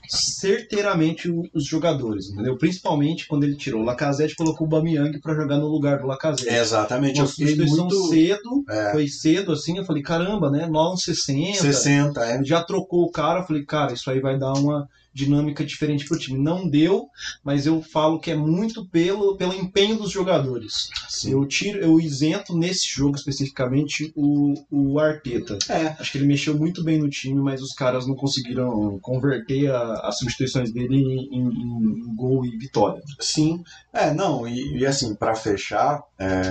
[0.10, 2.58] certeiramente os jogadores, entendeu?
[2.58, 6.08] Principalmente quando ele tirou o Lacazette e colocou o Bamiang para jogar no lugar do
[6.08, 6.50] Lacazette.
[6.50, 8.08] Exatamente, Uma eu substituição muito...
[8.08, 10.68] cedo, É, foi cedo assim, eu falei, caramba, né?
[10.68, 11.56] 9,60.
[11.56, 12.44] 60, é.
[12.44, 16.18] Já trocou o cara, eu falei, cara, isso aí vai dar uma dinâmica diferente pro
[16.18, 16.40] time.
[16.40, 17.08] Não deu,
[17.44, 20.90] mas eu falo que é muito pelo, pelo empenho dos jogadores.
[21.26, 25.58] Eu tiro, eu isento nesse jogo especificamente o, o Arteta.
[25.70, 29.72] É, Acho que ele mexeu muito bem no time, mas os caras não conseguiram converter
[29.72, 33.02] a- as substituições dele em, em- em gol e vitória.
[33.20, 36.42] Sim, é, não, e, e assim, pra fechar, é,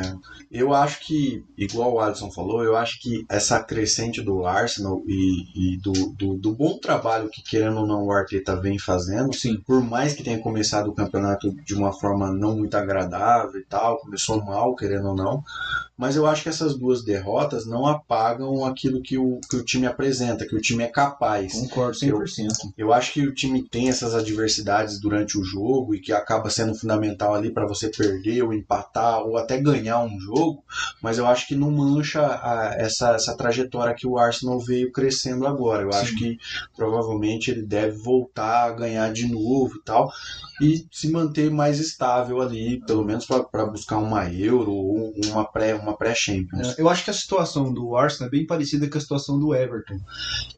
[0.50, 5.74] eu acho que, igual o Alisson falou, eu acho que essa crescente do Arsenal e,
[5.74, 9.60] e do, do, do bom trabalho que, querendo ou não, o Arteta vem fazendo, Sim.
[9.66, 13.98] por mais que tenha começado o campeonato de uma forma não muito agradável e tal,
[13.98, 15.42] começou mal, querendo ou não,
[15.96, 19.86] mas eu acho que essas duas derrotas não apagam aquilo que o, que o time
[19.86, 21.54] apresenta, que o time é capaz.
[21.54, 22.48] Concordo 100%.
[22.76, 26.74] Eu acho que o time tem essas adversidades durante o jogo e que acaba sendo
[26.74, 30.62] fundamental ali para você perder ou empatar ou até ganhar um jogo,
[31.00, 35.46] mas eu acho que não mancha a- essa, essa trajetória que o Arsenal veio crescendo
[35.46, 35.82] agora.
[35.82, 36.16] Eu acho Sim.
[36.16, 36.38] que
[36.76, 40.10] provavelmente ele deve voltar a ganhar de novo e tal
[40.60, 45.74] e se manter mais estável ali, pelo menos para buscar uma Euro ou uma pré
[45.74, 46.78] uma pré-Champions.
[46.78, 49.54] É, Eu acho que a situação do Arsenal é bem parecida com a situação do
[49.54, 49.98] Everton,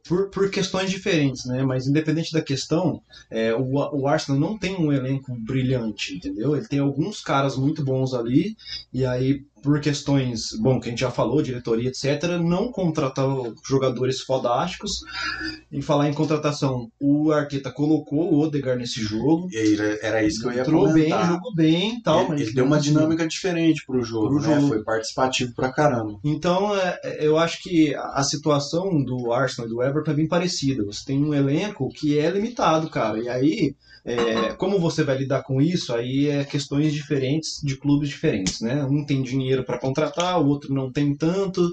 [0.06, 1.64] por, por questões diferentes, né?
[1.64, 6.56] Mas independente da questão, é, o, o Arsenal não tem um elenco brilhante, entendeu?
[6.56, 8.56] Ele tem alguns caras muito bons ali,
[8.92, 14.20] e aí por questões, bom, que a gente já falou, diretoria, etc., não contratou jogadores
[14.20, 15.00] fodásticos.
[15.70, 20.46] Em falar em contratação, o Arteta colocou o Odegaard nesse jogo, aí, era isso que
[20.48, 21.28] eu ia entrou bem, comentar.
[21.28, 22.98] jogou bem tal, ele, mas ele deu uma conseguiu.
[22.98, 24.54] dinâmica diferente pro jogo, Pro né?
[24.54, 24.68] jogo.
[24.68, 26.18] Foi participativo pra caramba.
[26.24, 30.28] Então, é, é, eu acho que a situação do Arsenal e do Everton é bem
[30.28, 30.84] parecida.
[30.84, 33.18] Você tem um elenco que é limitado, cara.
[33.18, 35.94] E aí, é, como você vai lidar com isso?
[35.94, 38.84] Aí é questões diferentes de clubes diferentes, né?
[38.84, 41.68] Um tem dinheiro para contratar, o outro não tem tanto.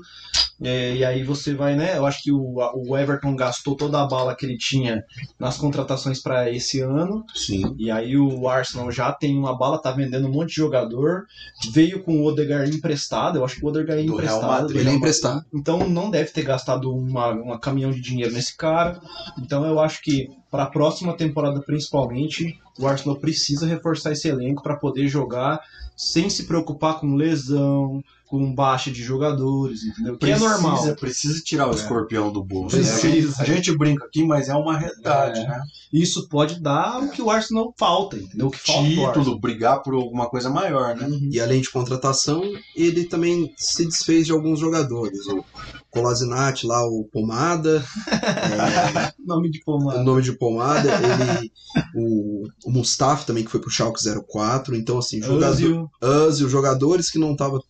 [0.61, 1.97] É, e aí você vai, né?
[1.97, 5.03] Eu acho que o, o Everton gastou toda a bala que ele tinha
[5.37, 7.25] nas contratações para esse ano.
[7.33, 7.75] Sim.
[7.77, 11.25] E aí o Arsenal já tem uma bala, tá vendendo um monte de jogador.
[11.71, 13.37] Veio com o Odegaard emprestado.
[13.37, 14.47] Eu acho que o Odegaard é Real emprestado.
[14.47, 14.75] Madrid.
[14.77, 15.45] Ele é Real emprestado.
[15.53, 18.99] então não deve ter gastado uma, uma caminhão de dinheiro nesse cara.
[19.37, 24.61] Então eu acho que para a próxima temporada principalmente, o Arsenal precisa reforçar esse elenco
[24.61, 25.61] para poder jogar
[25.95, 28.03] sem se preocupar com lesão,
[28.37, 30.17] com baixa de jogadores, entendeu?
[30.17, 30.95] Que é normal.
[30.95, 31.75] Precisa tirar o É.
[31.75, 32.75] escorpião do bolso.
[32.75, 32.81] né?
[32.83, 33.41] Precisa.
[33.41, 35.47] A gente brinca aqui, mas é uma realidade, É.
[35.47, 35.61] né?
[35.93, 38.47] Isso pode dar o que o Arsenal falta, entendeu?
[38.47, 38.59] O que.
[38.59, 41.07] Título, brigar por alguma coisa maior, né?
[41.07, 41.29] Uhum.
[41.31, 42.41] E além de contratação,
[42.75, 45.25] ele também se desfez de alguns jogadores.
[45.27, 45.43] O
[45.89, 47.81] Colasinati lá, o Pomada,
[48.11, 50.03] é, Nome de o pomada.
[50.03, 51.51] nome de Pomada, ele,
[51.95, 54.75] o, o Mustafa também, que foi pro Schalke 04.
[54.75, 55.89] Então, assim, jogador, Ozil.
[56.01, 57.61] Ozil, jogadores que não estavam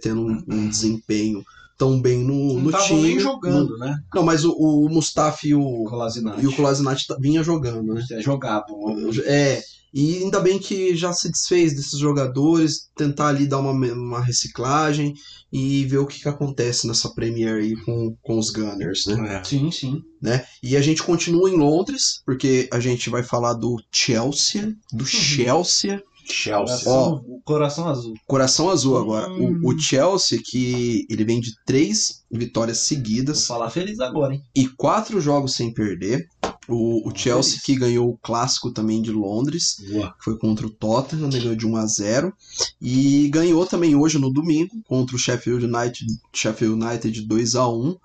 [0.00, 1.44] tendo um, um desempenho
[1.76, 3.02] tão bem no, Não no time.
[3.02, 3.96] nem jogando, né?
[4.12, 6.42] Não, mas o, o Mustafa e o, Kolasinac.
[6.42, 8.04] e o Kolasinac vinha jogando, né?
[8.20, 9.10] jogavam.
[9.24, 9.62] É,
[9.92, 15.14] e ainda bem que já se desfez desses jogadores, tentar ali dar uma, uma reciclagem
[15.50, 19.36] e ver o que, que acontece nessa Premier aí com, com os Gunners, né?
[19.36, 19.44] É.
[19.44, 20.02] Sim, sim.
[20.20, 20.44] né?
[20.62, 26.02] E a gente continua em Londres, porque a gente vai falar do Chelsea, do Chelsea,
[26.32, 26.84] Chelsea.
[26.84, 28.14] Coração, o coração azul.
[28.26, 29.00] coração azul Hum.
[29.00, 29.30] agora.
[29.32, 34.42] O, o Chelsea, que ele vem de três vitórias Vou seguidas falar feliz agora, hein?
[34.54, 36.28] e quatro jogos sem perder.
[36.70, 37.62] O, o Chelsea Feliz.
[37.64, 40.14] que ganhou o clássico também de Londres, Boa.
[40.22, 42.30] foi contra o Tottenham, ganhou de 1 a 0
[42.78, 47.66] e ganhou também hoje no domingo contra o Sheffield United, Sheffield United de 2 a
[47.66, 47.96] 1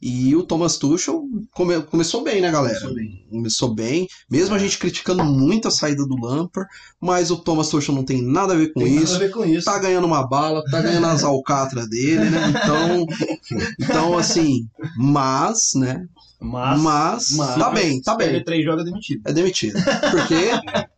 [0.00, 2.78] e o Thomas Tuchel come- começou bem, né, galera?
[2.78, 3.26] Começou bem.
[3.28, 6.70] Começou bem, mesmo a gente criticando muito a saída do Lampard,
[7.00, 9.16] mas o Thomas Tuchel não tem nada a ver com Tem nada isso.
[9.16, 9.64] a ver com isso.
[9.64, 12.38] Tá ganhando uma bala, tá ganhando as alcatras dele, né?
[12.50, 13.04] Então,
[13.78, 16.06] então assim, mas, né?
[16.42, 18.42] Mas, Mas, mas- tá bem, tá bem.
[18.42, 19.22] três jogos é demitido.
[19.26, 19.74] É demitido.
[20.10, 20.50] Porque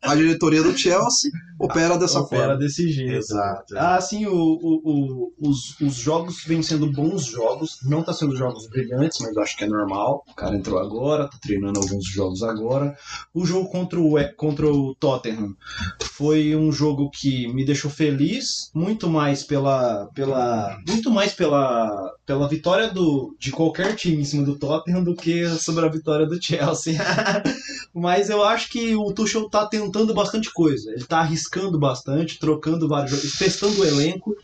[0.03, 1.31] a diretoria do Chelsea
[1.61, 2.57] opera dessa Opera forma.
[2.59, 3.13] desse jeito.
[3.13, 3.75] Exato.
[3.77, 7.79] Ah, sim, o, o, o- os, os jogos vêm sendo bons jogos.
[7.85, 10.25] Não tá sendo jogos brilhantes, mas eu acho que é normal.
[10.29, 12.97] O cara entrou agora, tá treinando alguns jogos agora.
[13.33, 15.55] O jogo contra o, E- contra o Tottenham
[16.03, 20.07] foi um jogo que me deixou feliz, muito mais pela.
[20.15, 25.15] pela muito mais pela, pela vitória do, de qualquer time em cima do Tottenham do
[25.15, 26.99] que sobre a vitória do Chelsea.
[27.95, 30.91] Mas eu acho que o Tuchel tá tentando bastante coisa.
[30.91, 34.35] Ele tá arriscando bastante, trocando vários jogadores, testando o elenco,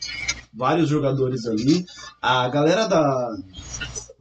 [0.53, 1.85] vários jogadores ali.
[2.23, 3.37] A galera da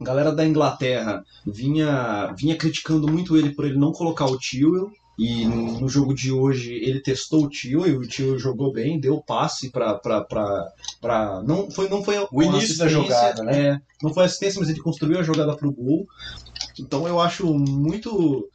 [0.00, 4.90] a galera da Inglaterra vinha vinha criticando muito ele por ele não colocar o Tewell.
[5.18, 9.20] E no jogo de hoje ele testou o Tio e o Tio jogou bem, deu
[9.20, 13.68] passe pra, pra não, foi, não foi O início da jogada, né?
[13.68, 16.06] é, não foi assistência, mas ele construiu a jogada pro gol.
[16.80, 18.48] Então eu acho muito.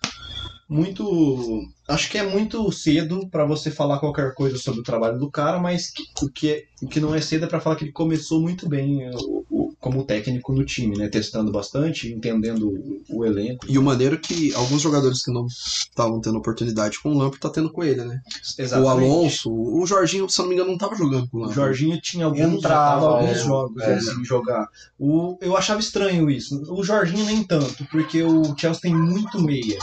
[0.68, 1.64] Muito.
[1.88, 5.60] Acho que é muito cedo pra você falar qualquer coisa sobre o trabalho do cara,
[5.60, 8.42] mas o que, é- o que não é cedo é pra falar que ele começou
[8.42, 11.08] muito bem é, o- o- como técnico no time, né?
[11.08, 13.68] Testando bastante, entendendo o, o elenco.
[13.70, 17.50] E o maneiro que alguns jogadores que não estavam tendo oportunidade com o Lampard tá
[17.52, 18.20] tendo com ele, né?
[18.58, 18.90] O Exatamente.
[19.12, 21.62] Alonso, o Jorginho, se eu não me engano, não tava jogando com o O Lampard.
[21.62, 23.94] Jorginho tinha alguns, Entrava, alguns é, jogos é.
[23.94, 24.68] assim, jogar.
[24.98, 26.64] O, eu achava estranho isso.
[26.74, 29.78] O Jorginho nem tanto, porque o Chelsea tem muito meia.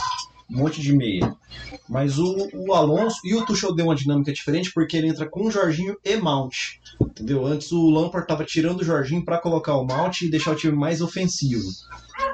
[0.49, 1.35] Um monte de meia.
[1.89, 5.45] Mas o, o Alonso e o Tuchel deu uma dinâmica diferente porque ele entra com
[5.45, 6.79] o Jorginho e Mount.
[7.01, 7.45] Entendeu?
[7.45, 10.75] Antes o Lampard tava tirando o Jorginho para colocar o Mount e deixar o time
[10.75, 11.67] mais ofensivo.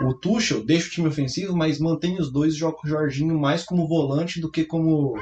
[0.01, 3.63] O Tuchel deixa o time ofensivo, mas mantém os dois e joga o Jorginho mais
[3.63, 5.17] como volante do que como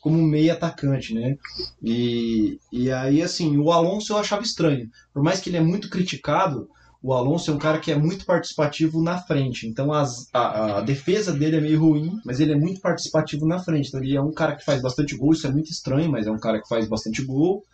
[0.00, 1.36] como meio atacante, né?
[1.82, 4.90] E, e aí, assim, o Alonso eu achava estranho.
[5.12, 6.68] Por mais que ele é muito criticado,
[7.02, 9.66] o Alonso é um cara que é muito participativo na frente.
[9.66, 13.58] Então as- a, a defesa dele é meio ruim, mas ele é muito participativo na
[13.58, 13.88] frente.
[13.88, 16.30] Então ele é um cara que faz bastante gol, isso é muito estranho, mas é
[16.30, 17.64] um cara que faz bastante gol.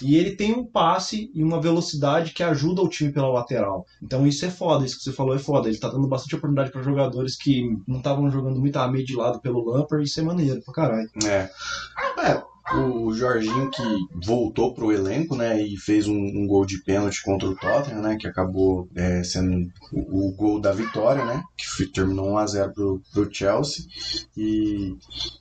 [0.00, 3.84] E ele tem um passe e uma velocidade que ajuda o time pela lateral.
[4.02, 5.68] Então isso é foda, isso que você falou é foda.
[5.68, 9.14] Ele tá dando bastante oportunidade para jogadores que não estavam jogando muito a meio de
[9.16, 11.10] lado pelo Lampard, isso é maneiro pra caralho.
[11.24, 11.50] É.
[12.18, 12.42] É,
[12.76, 13.82] o Jorginho que
[14.24, 18.16] voltou pro elenco, né, e fez um, um gol de pênalti contra o Tottenham, né,
[18.18, 23.28] que acabou é, sendo o, o gol da vitória, né, que terminou 1x0 pro, pro
[23.32, 23.84] Chelsea.
[24.36, 24.94] E,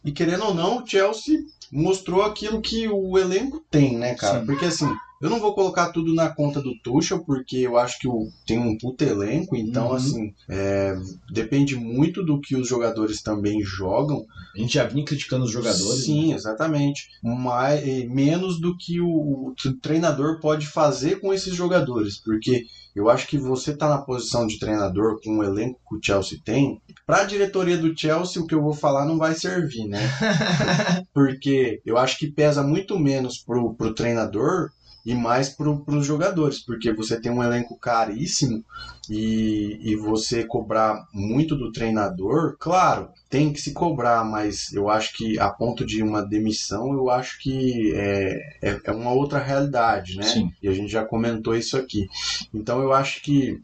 [0.04, 1.40] e querendo ou não, o Chelsea
[1.72, 4.40] mostrou aquilo que o elenco tem, né, cara?
[4.40, 4.46] Sim.
[4.46, 8.08] Porque assim, eu não vou colocar tudo na conta do Tuchel, porque eu acho que
[8.08, 9.96] o, tem um puto elenco, então Uhum.
[9.96, 10.96] assim, é,
[11.32, 14.26] depende muito do que os jogadores também jogam.
[14.56, 16.00] A gente já vinha criticando os jogadores.
[16.00, 16.04] né?
[16.06, 17.08] Sim, exatamente.
[17.24, 22.18] Mais, eh, menos do que o, o treinador pode fazer com esses jogadores.
[22.24, 22.64] Porque
[22.96, 26.40] eu acho que você tá na posição de treinador com o elenco que o Chelsea
[26.44, 26.82] tem.
[27.06, 30.00] Para a diretoria do Chelsea, o que eu vou falar não vai servir, né?
[31.14, 34.70] Porque eu acho que pesa muito menos pro, pro treinador
[35.06, 36.60] e mais pro, pros jogadores.
[36.60, 38.64] Porque você tem um elenco caríssimo
[39.10, 45.16] e, e você cobrar muito do treinador, claro, tem que se cobrar, mas eu acho
[45.16, 50.16] que a ponto de uma demissão, eu acho que é, é, é uma outra realidade,
[50.16, 50.24] né?
[50.24, 50.52] Sim.
[50.62, 52.08] E a gente já comentou isso aqui.
[52.54, 53.60] Então eu acho que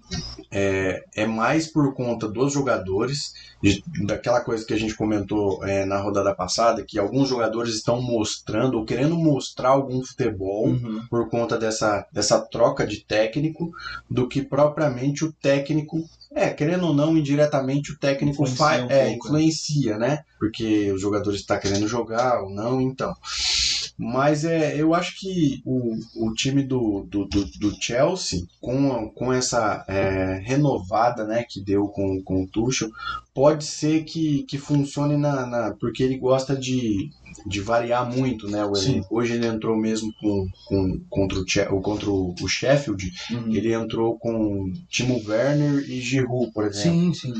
[0.51, 5.85] é, é mais por conta dos jogadores, de- daquela coisa que a gente comentou é,
[5.85, 11.01] na rodada passada, que alguns jogadores estão mostrando ou querendo mostrar algum futebol Uhum.
[11.09, 13.71] por conta dessa, dessa troca de técnico,
[14.09, 16.03] do que propriamente o técnico.
[16.33, 20.23] É, querendo ou não, indiretamente o técnico Influencia um é, pouco, influencia, né?
[20.37, 23.13] Porque os jogadores estão querendo jogar ou não, então.
[23.97, 29.31] Mas é, eu acho que o, o time do, do, do, do Chelsea, com, com
[29.31, 32.89] essa é, renovada né, que deu com, com o Tuchel,
[33.35, 37.09] pode ser que, que funcione na, na porque ele gosta de,
[37.45, 38.61] de variar muito, né?
[38.61, 39.07] Elenco.
[39.11, 43.53] Hoje ele entrou mesmo com, com, contra, o, Che- contra o Sheffield, Uhum.
[43.53, 47.13] ele entrou com Timo Werner e Giroud, por exemplo.
[47.13, 47.33] Sim, sim.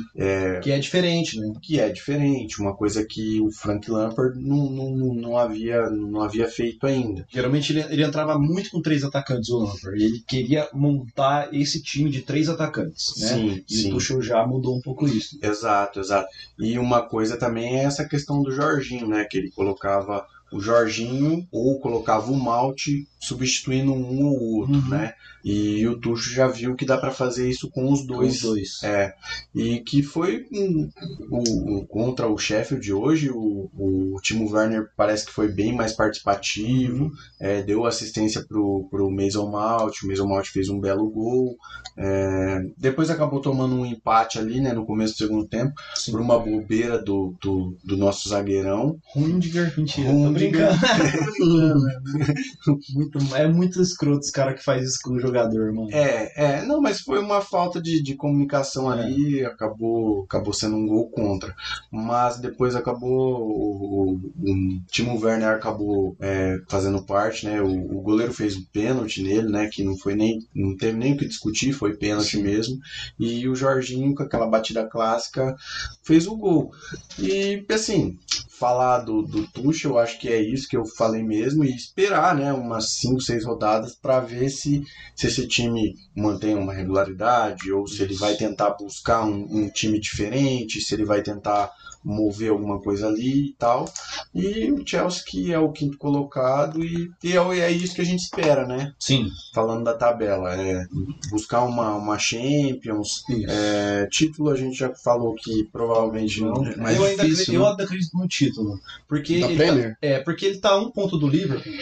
[0.61, 1.53] Que é diferente, né?
[1.61, 6.47] Que é diferente, uma coisa que o Frank Lampard não, não, não, havia, não havia
[6.49, 7.25] feito ainda.
[7.31, 10.03] Geralmente ele, ele entrava muito com três atacantes, o Lampard.
[10.03, 13.27] Ele queria montar esse time de três atacantes, né?
[13.27, 13.87] Sim, E sim.
[13.89, 15.37] o Tuchel já mudou um pouco isso.
[15.41, 16.27] Exato, exato.
[16.59, 19.25] E uma coisa também é essa questão do Jorginho, né?
[19.25, 24.89] Que ele colocava o Jorginho ou colocava o Malte substituindo um ou outro, Uhum.
[24.89, 25.13] né?
[25.47, 28.37] E o Tucho já viu que dá para fazer isso com os dois.
[28.37, 28.83] Os dois.
[28.83, 29.13] É,
[29.53, 30.89] e que foi um,
[31.29, 35.71] o, o- contra o Sheffield de hoje, o, o Timo Werner parece que foi bem
[35.71, 41.07] mais participativo, é, deu assistência pro, pro Mason Mount, o Mason Mount fez um belo
[41.11, 41.55] gol,
[41.95, 46.11] é, depois acabou tomando um empate ali, né, no começo do segundo tempo, Sim.
[46.11, 48.97] por uma bobeira do, do, do nosso zagueirão.
[49.15, 50.51] Rundiger, mentira, tô Rundiger.
[50.51, 51.81] brincando.
[52.95, 55.89] muito, é muito escroto esse cara que faz isso com o jogador, mano.
[55.91, 60.87] É, é, não, mas foi uma falta de, de comunicação ali, acabou, acabou sendo um
[60.87, 61.53] gol contra.
[61.91, 67.61] Mas depois acabou, o, o, o Timo Werner acabou é, fazendo parte, né?
[67.61, 69.67] O, o goleiro fez um pênalti nele, né?
[69.71, 72.43] Que não foi nem, não teve nem o que discutir, foi pênalti Sim.
[72.43, 72.77] mesmo.
[73.19, 75.55] E o Jorginho, com aquela batida clássica,
[76.03, 76.71] fez o gol.
[77.19, 78.17] E assim,
[78.49, 82.35] falar do, do Tuchel, eu acho que é isso que eu falei mesmo, e esperar,
[82.35, 82.53] né?
[82.53, 84.83] Umas 5, 6 rodadas para ver se
[85.15, 89.99] se esse time mantém uma regularidade ou se ele vai tentar buscar um, um time
[89.99, 91.71] diferente, se ele vai tentar
[92.05, 93.91] mover alguma coisa ali e tal.
[94.33, 98.05] E o Chelsea que é o quinto colocado e, e é, é isso que a
[98.05, 98.93] gente espera, né?
[98.99, 99.27] Sim.
[99.53, 100.85] Falando da tabela, é
[101.31, 106.65] buscar uma, uma Champions, é, título a gente já falou que provavelmente não.
[106.65, 107.69] É mais eu, ainda difícil, acredito, eu né?
[107.69, 108.79] ainda acredito no título.
[109.07, 109.91] Porque Da ele Premier?
[109.93, 111.73] Tá, é, porque ele tá a um ponto do Liverpool.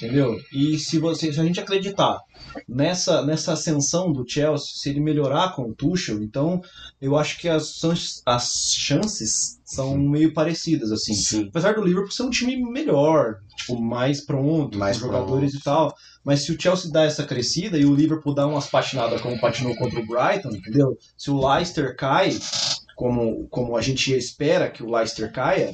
[0.00, 0.38] Entendeu?
[0.52, 2.18] E se, você, se a gente acreditar
[2.66, 6.62] nessa, nessa ascensão do Chelsea, se ele melhorar com o Tuchel, então
[7.00, 7.80] eu acho que as,
[8.24, 11.14] as chances são meio parecidas, assim.
[11.14, 11.46] Sim.
[11.48, 15.60] Apesar do Liverpool ser um time melhor, tipo, mais pronto, Mais com jogadores pronto.
[15.60, 15.94] e tal.
[16.24, 19.76] Mas se o Chelsea dá essa crescida e o Liverpool dá umas patinadas como patinou
[19.76, 20.98] contra o Brighton, entendeu?
[21.16, 22.36] Se o Leicester cai,
[22.96, 25.70] como, como a gente espera que o Leicester caia,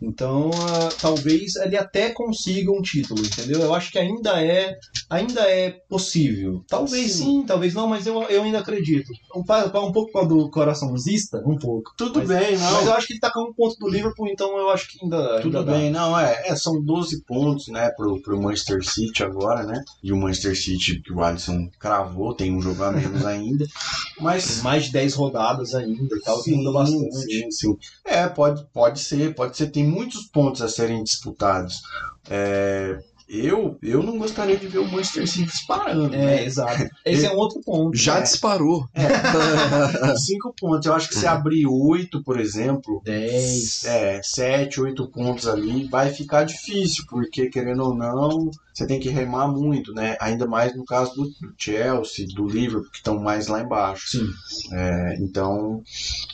[0.00, 3.60] então ah, talvez ele até consiga um título, entendeu?
[3.60, 4.76] Eu acho que ainda é
[5.08, 6.64] ainda é possível.
[6.68, 7.44] Talvez sim, Sim.
[7.46, 9.10] talvez não, mas eu, eu ainda acredito.
[9.34, 11.92] Um, um pouco para do coraçãozista, um pouco.
[11.96, 12.72] Tudo Mas- bem, não.
[12.72, 14.98] Mas eu acho que ele tá com um ponto do Liverpool, então eu acho que
[15.02, 15.40] ainda.
[15.40, 15.78] Tudo ainda dá.
[15.78, 20.12] bem, não, é, é, são 12 pontos, né, pro, pro Manchester City agora, né, e
[20.12, 23.74] o Manchester City que o Alisson cravou, tem um jogo a menos ainda, Tem
[24.20, 24.62] mas...
[24.62, 27.16] mais de 10 rodadas ainda tal, que muda bastante.
[27.16, 27.76] Sim, sim.
[28.04, 31.80] É, pode, pode ser, pode ser, tem muitos pontos a serem disputados.
[32.28, 36.84] É, eu, eu não gostaria de ver o Manchester City disparando, É, né, exato.
[37.04, 37.96] Esse é um outro ponto.
[37.96, 38.22] Já É.
[38.22, 38.86] disparou.
[40.24, 43.84] cinco pontos, eu acho que se abrir oito, por exemplo, 10.
[43.84, 49.08] É, 7, 8 pontos ali vai ficar difícil, porque querendo ou não, você tem que
[49.08, 50.16] remar muito, né?
[50.20, 54.08] Ainda mais no caso do do Chelsea, do Liverpool, que estão mais lá embaixo.
[54.08, 54.26] Sim.
[54.72, 55.82] É, então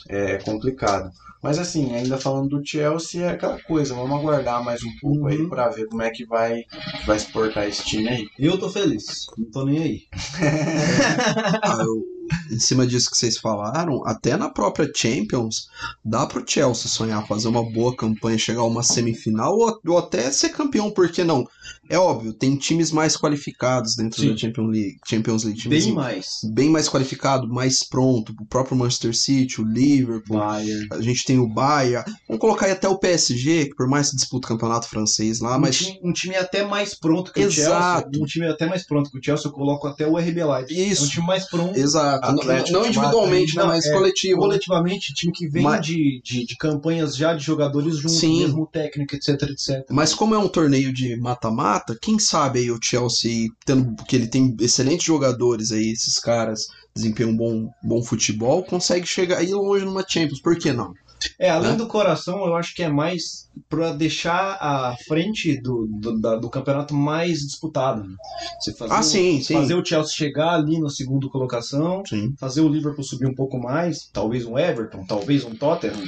[0.07, 1.09] é complicado.
[1.43, 5.41] Mas assim, ainda falando do Chelsea, é aquela coisa, vamos aguardar mais um pouco aí
[5.41, 5.49] Uhum.
[5.49, 6.61] para ver como é que vai,
[6.97, 8.29] que vai exportar esse time aí.
[8.39, 9.03] Eu tô feliz.
[9.37, 9.99] Não tô nem aí.
[11.63, 12.03] Ah, eu-
[12.51, 15.67] em cima disso que vocês falaram, até na própria Champions,
[16.03, 20.31] dá pro Chelsea sonhar fazer uma boa campanha, chegar a uma semifinal ou, ou até
[20.31, 21.45] ser campeão, por que não?
[21.93, 24.31] É óbvio, tem times mais qualificados dentro Sim.
[24.31, 26.27] da Champions League, Champions League Bem mais.
[26.51, 30.87] bem mais qualificado, mais pronto, o próprio Manchester City, o Liverpool, Bayern.
[30.91, 34.15] a gente tem o Bayern, vamos colocar aí até o PSG, que por mais que
[34.15, 38.07] disputa o campeonato francês lá, um, mas time, um time até mais pronto que Exato.
[38.07, 38.23] o Chelsea.
[38.23, 40.89] Um time até mais pronto que o Chelsea, eu coloco até o RB Leipzig.
[40.91, 41.03] Isso.
[41.03, 41.77] É um time mais pronto.
[41.77, 44.35] exato, não, Atlético não individualmente, né, mas é, coletivo.
[44.41, 44.47] né?
[44.47, 48.39] Coletivamente, time que vem Mas- de, de, de campanhas já de jogadores juntos, Sim.
[48.39, 49.85] mesmo técnico, etc, etc.
[49.91, 54.27] Mas como é um torneio de mata-mata, quem sabe aí o Chelsea, tendo que ele
[54.27, 59.85] tem excelentes jogadores aí, esses caras desempenham um bom, bom futebol, consegue chegar aí longe
[59.85, 60.93] numa Champions, por que não?
[61.39, 61.77] É, além Né?
[61.77, 66.49] do coração, eu acho que é mais pra deixar a frente do, do, da- do
[66.49, 68.03] campeonato mais disputado.
[68.03, 68.15] né?
[68.59, 69.53] Você fazer Ah, o- sim, sim.
[69.53, 72.33] Fazer o Chelsea chegar ali no segundo colocação, Sim.
[72.39, 76.01] fazer o Liverpool subir um pouco mais, talvez um Everton, talvez um Tottenham.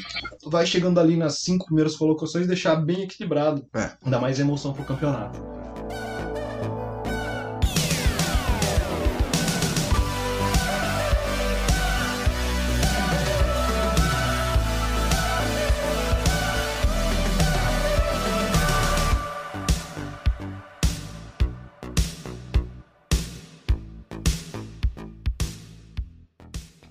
[0.48, 3.66] Vai chegando ali nas cinco primeiras colocações e deixar bem equilibrado.
[3.76, 3.92] É.
[4.06, 5.40] Dá mais emoção pro campeonato.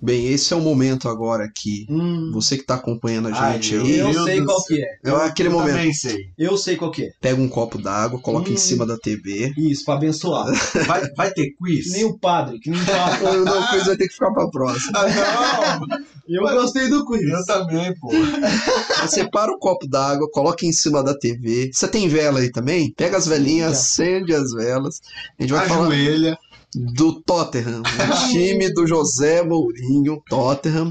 [0.05, 3.99] Bem, esse é o momento agora que Hum, você que tá acompanhando a gente aí,
[3.99, 4.99] eu Deus sei do qual que é.
[5.03, 5.75] é aquele Eu momento.
[5.77, 6.27] também sei.
[6.37, 7.11] Eu sei qual que é.
[7.23, 8.59] Pega um copo d'água, coloca em Hum.
[8.59, 9.55] cima da TV.
[9.57, 10.45] Isso, pra abençoar.
[10.87, 11.87] Vai, vai ter quiz?
[11.87, 13.25] que nem o padre, que nem o padre.
[13.25, 14.93] Não, não, coisa vai ter que ficar pra próxima.
[14.99, 15.99] Ah, não!
[16.29, 17.23] Eu gostei do quiz.
[17.23, 18.11] Eu também, pô.
[18.11, 21.71] Você separa o copo d'água, coloca em cima da TV.
[21.73, 22.93] Você tem vela aí também?
[22.97, 25.01] Pega as velinhas, acende as velas.
[25.39, 26.39] A gente vai falar Ajoelha.
[26.75, 27.83] Do Tottenham, o
[28.33, 30.91] time do José Mourinho, Tottenham.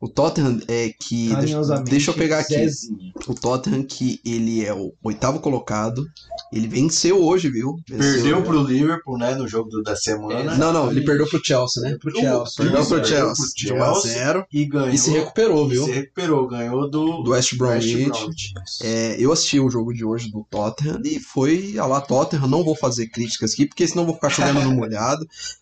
[0.00, 1.34] O Tottenham é que.
[1.36, 2.54] Deixa, deixa eu pegar aqui.
[2.54, 3.12] Zezinho.
[3.28, 6.04] O Tottenham, que ele é o oitavo colocado.
[6.52, 7.76] Ele venceu hoje, viu?
[7.88, 8.12] Venceu.
[8.12, 10.56] Perdeu pro Liverpool, né, no jogo da semana.
[10.56, 11.96] Não, não, ele perdeu pro Chelsea, né?
[12.00, 12.54] Pro Chelsea.
[12.56, 13.34] Perdeu pro perdeu Chelsea.
[13.34, 14.12] pro De 1 a Chelsea.
[14.12, 14.90] 0 E ganhou.
[14.90, 15.84] E se recuperou, viu?
[15.84, 18.08] Se recuperou, ganhou do, Do West West Bromwich.
[18.08, 18.52] Bromwich.
[18.82, 22.48] É, eu assisti o jogo de hoje do Tottenham e foi a lá Tottenham.
[22.48, 25.13] Não vou fazer críticas aqui, porque senão vou ficar chovendo no molhado.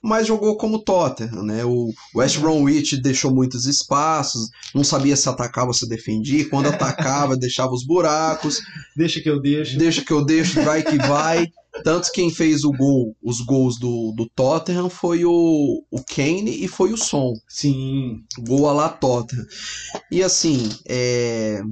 [0.03, 1.65] Mas jogou como Tottenham, né?
[1.65, 6.49] O West Bromwich deixou muitos espaços, não sabia se atacava ou se defendia.
[6.49, 8.61] Quando atacava, deixava os buracos.
[8.97, 9.79] Deixa que eu deixo.
[9.79, 11.51] Deixa que eu deixo, vai que vai.
[11.83, 16.69] Tanto quem fez o gol, os gols do, do Tottenham foi o, o Kane e
[16.69, 17.33] foi o Son.
[17.49, 18.23] Sim.
[18.47, 19.47] Gol a lá Tottenham.
[20.11, 21.63] E assim, é...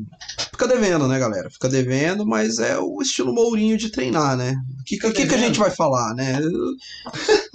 [0.50, 1.50] fica devendo, né, galera?
[1.50, 4.56] Fica devendo, mas é o estilo Mourinho de treinar, né?
[4.80, 6.40] O que, que, que a gente vai falar, né?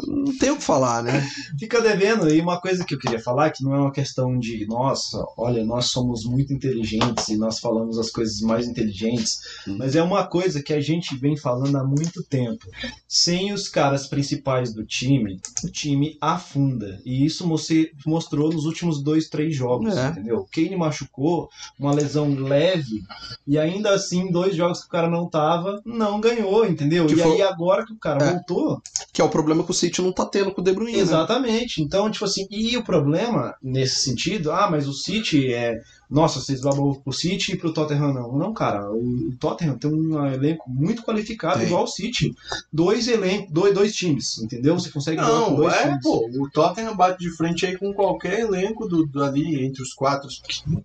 [0.08, 1.12] Não tem o que falar, né?
[1.60, 2.30] Fica devendo.
[2.34, 5.64] E uma coisa que eu queria falar, que não é uma questão de, nossa, olha,
[5.66, 9.76] nós somos muito inteligentes e nós falamos as coisas mais inteligentes, Hum.
[9.80, 12.66] mas é uma coisa que a gente vem falando há muito tempo.
[13.08, 17.00] Sem os caras principais do time, o time afunda.
[17.06, 20.10] E isso você mostrou nos últimos dois, três jogos, É.
[20.10, 20.40] entendeu?
[20.40, 21.50] O Kane machucou,
[21.80, 23.02] uma lesão leve,
[23.48, 27.06] e ainda assim, dois jogos que o cara não tava, não ganhou, entendeu?
[27.08, 28.32] Que e foi- aí agora que o cara É.
[28.34, 28.82] voltou,
[29.14, 30.94] Que é o problema que o City não tá tendo com o De Bruyne.
[30.98, 31.00] né?
[31.00, 31.82] Exatamente.
[31.82, 35.82] Então, tipo assim, e o problema nesse sentido, ah, mas o City é.
[36.10, 38.38] Nossa, vocês babam pro City e pro Tottenham não.
[38.38, 41.68] Não, cara, o Tottenham tem um elenco muito qualificado, Tem.
[41.68, 42.36] igual o City.
[42.72, 44.78] Dois elencos, dois, dois times, entendeu?
[44.80, 46.04] Você consegue jogar com Não, dois é, times.
[46.04, 49.94] pô, o Tottenham bate de frente aí com qualquer elenco do, do- ali, entre os
[49.94, 50.30] quatro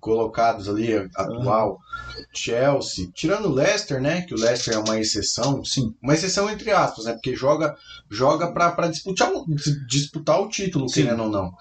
[0.01, 1.79] colocados ali, atual.
[2.33, 5.95] Chelsea, tirando o Leicester, né, que o Leicester é uma exceção, Sim.
[6.03, 7.77] uma exceção entre aspas, né, porque joga,
[8.11, 9.45] joga pra, pra disputar, o-
[9.89, 11.05] disputar o título, Sim.
[11.05, 11.53] querendo ou não.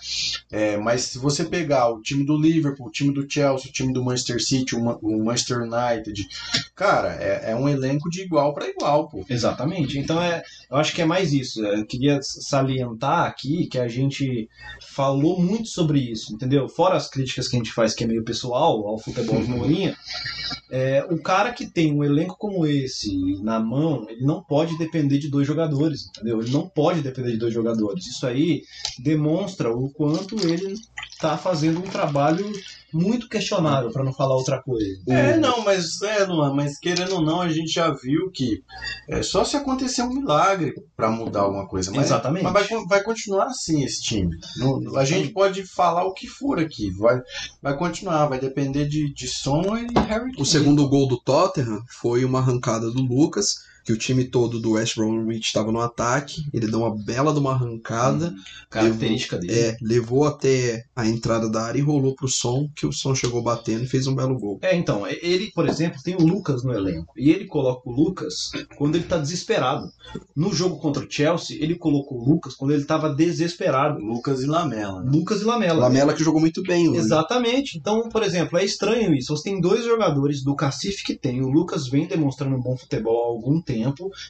[0.51, 3.93] É, mas se você pegar o time do Liverpool, o time do Chelsea, o time
[3.93, 6.27] do Manchester City, o, Ma- o Manchester United,
[6.75, 9.25] cara, é, é um elenco de igual pra igual, pô.
[9.29, 9.97] Exatamente.
[9.97, 11.63] Então é, eu acho que é mais isso.
[11.65, 14.49] Eu queria salientar aqui que a gente
[14.81, 16.67] falou muito sobre isso, entendeu?
[16.67, 19.95] Fora as críticas que a gente faz, que é meio pessoal ao futebol de Mourinho,
[20.71, 25.17] é, o cara que tem um elenco como esse na mão, ele não pode depender
[25.19, 26.41] de dois jogadores, entendeu?
[26.41, 28.05] Ele não pode depender de dois jogadores.
[28.07, 28.63] Isso aí
[28.99, 30.73] demonstra o quanto ele
[31.11, 32.49] está fazendo um trabalho
[32.93, 34.87] muito questionável, para não falar outra coisa.
[35.07, 38.63] É, não, mas é, Luan, mas querendo ou não, a gente já viu que
[39.07, 41.91] é só se acontecer um milagre pra mudar alguma coisa.
[41.91, 42.43] Mas, Exatamente.
[42.43, 44.35] Mas vai, vai continuar assim esse time.
[44.57, 46.89] Não- a gente pode falar o que for aqui.
[46.91, 47.21] Vai,
[47.61, 50.45] vai continuar, vai depender de, de Son e Harry O Kane.
[50.45, 53.55] segundo gol do Tottenham foi uma arrancada do Lucas,
[53.89, 56.43] que o time todo do West Bromwich estava no ataque.
[56.53, 58.31] Ele deu uma bela de uma arrancada.
[58.69, 59.51] Característica dele.
[59.51, 63.41] É, levou até a entrada da área e rolou pro som, que o som chegou
[63.41, 64.59] batendo e fez um belo gol.
[64.61, 67.15] É, então, ele, por exemplo, tem o Lucas no elenco.
[67.17, 69.91] E ele coloca o Lucas quando ele tá desesperado.
[70.35, 73.99] No jogo contra o Chelsea, ele colocou o Lucas quando ele tava desesperado.
[73.99, 75.01] Lucas e Lamela.
[75.01, 75.09] né?
[75.11, 75.79] Lucas e Lamela.
[75.79, 76.99] Lamela que jogou muito bem hoje.
[76.99, 77.75] Exatamente.
[77.75, 79.35] Então, por exemplo, é estranho isso.
[79.35, 81.41] Você tem dois jogadores do Cacife que tem.
[81.41, 83.78] O Lucas vem demonstrando um bom futebol há algum tempo.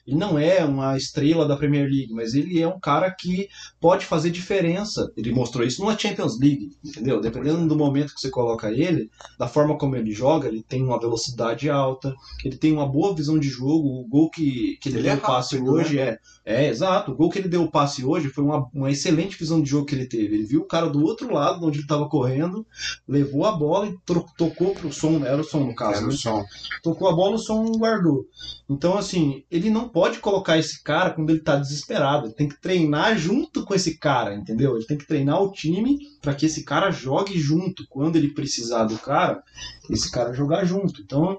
[0.05, 4.05] Ele não é uma estrela da Premier League, mas ele é um cara que pode
[4.05, 5.11] fazer diferença.
[5.15, 7.19] Ele mostrou isso numa Champions League, entendeu?
[7.21, 10.99] Dependendo do momento que você coloca ele, da forma como ele joga, ele tem uma
[10.99, 13.99] velocidade alta, ele tem uma boa visão de jogo.
[13.99, 16.19] O gol que, que ele, Ele deu é o passe hoje é,
[16.49, 17.11] É, exato.
[17.11, 19.85] O gol que ele deu o passe hoje foi uma, uma excelente visão de jogo
[19.85, 20.33] que ele teve.
[20.33, 22.65] Ele viu o cara do outro lado, onde ele estava correndo,
[23.07, 23.95] levou a bola e
[24.35, 26.07] tocou pro som, era o som no caso, Era né?
[26.07, 26.43] o som.
[26.81, 28.25] tocou a bola, o som guardou.
[28.67, 32.25] Então, assim, ele não pode colocar esse cara quando ele tá desesperado.
[32.25, 34.75] Ele tem que treinar junto com esse cara, entendeu?
[34.75, 37.85] Ele tem que treinar o time para que esse cara jogue junto.
[37.87, 39.43] Quando ele precisar do cara,
[39.87, 40.99] esse cara jogar junto.
[41.01, 41.37] Então,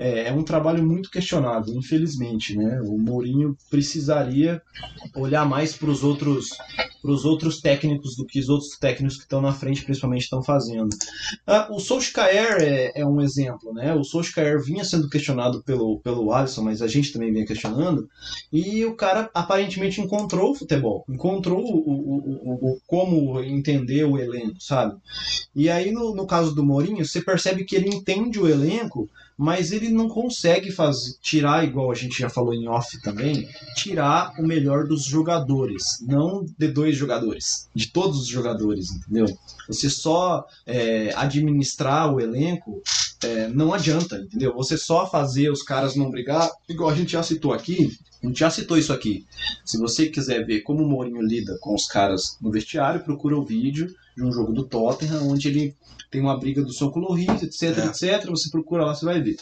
[0.00, 2.80] é, é um trabalho muito questionável, infelizmente, né?
[2.82, 4.62] O Mourinho precisaria
[5.14, 6.48] olhar mais para os outros
[7.02, 10.42] para os outros técnicos do que os outros técnicos que estão na frente principalmente estão
[10.42, 10.90] fazendo.
[11.46, 13.94] Ah, o Solskjaer é, é um exemplo, né?
[13.94, 18.06] O Solskjaer vinha sendo questionado pelo, pelo Alisson, mas a gente também vinha questionando,
[18.52, 24.18] e o cara aparentemente encontrou o futebol, encontrou o, o, o, o- como entender o
[24.18, 24.94] elenco, sabe?
[25.54, 29.08] E aí, no, no caso do Mourinho, você percebe que ele entende o elenco,
[29.40, 34.34] mas ele não consegue fazer, tirar, igual a gente já falou em off também, tirar
[34.38, 39.34] o melhor dos jogadores, não de dois jogadores, de todos os jogadores, entendeu?
[39.66, 42.82] Você só é, administrar o elenco
[43.24, 44.52] é, não adianta, entendeu?
[44.56, 48.40] Você só fazer os caras não brigar, igual a gente já citou aqui, a gente
[48.40, 49.24] já citou isso aqui.
[49.64, 53.44] Se você quiser ver como o Mourinho lida com os caras no vestiário, procura o
[53.44, 53.90] vídeo
[54.20, 55.74] de um jogo do Tottenham, onde ele
[56.10, 57.86] tem uma briga do som com o Loris, etc, É.
[57.86, 58.28] etc.
[58.30, 59.36] Você procura lá, você vai ver.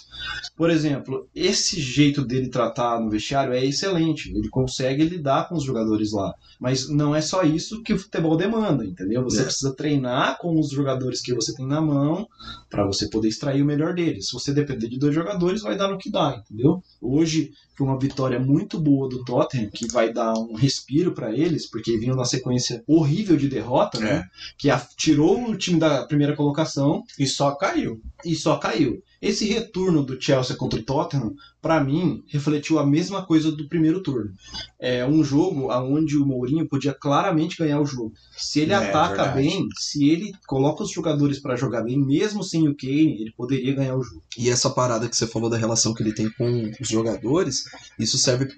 [0.56, 4.30] Por exemplo, esse jeito dele tratar no vestiário é excelente.
[4.36, 6.32] Ele consegue lidar com os jogadores lá.
[6.60, 9.22] Mas não é só isso que o futebol demanda, entendeu?
[9.24, 9.44] Você É.
[9.44, 12.26] precisa treinar com os jogadores que você tem na mão
[12.68, 14.26] para você poder extrair o melhor deles.
[14.26, 16.82] Se você depender de dois jogadores, vai dar no que dá, entendeu?
[17.00, 21.66] Hoje foi uma vitória muito boa do Tottenham, que vai dar um respiro para eles,
[21.70, 24.24] porque vinham na sequência horrível de derrota, né?
[24.58, 28.00] Que a- tirou o time da primeira colocação E só caiu.
[28.24, 29.02] e só caiu.
[29.20, 34.00] Esse retorno do Chelsea contra o Tottenham, para mim, refletiu a mesma coisa do primeiro
[34.00, 34.30] turno.
[34.78, 38.12] É um jogo onde o Mourinho podia claramente ganhar o jogo.
[38.36, 39.36] Se ele É, ataca verdade.
[39.42, 43.74] bem, se ele coloca os jogadores para jogar bem, mesmo sem o Kane, ele poderia
[43.74, 44.22] ganhar o jogo.
[44.38, 47.64] E essa parada que você falou da relação que ele tem com os jogadores,
[47.98, 48.48] isso serve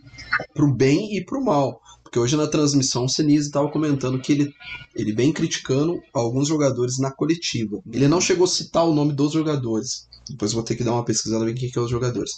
[0.53, 1.81] pro bem e pro mal.
[2.11, 4.53] Porque hoje na transmissão o Senise estava comentando que ele,
[4.97, 7.81] ele vem criticando alguns jogadores na coletiva.
[7.89, 10.09] Ele não chegou a citar o nome dos jogadores.
[10.29, 12.33] Depois vou ter que dar uma pesquisada bem quem que é os jogadores.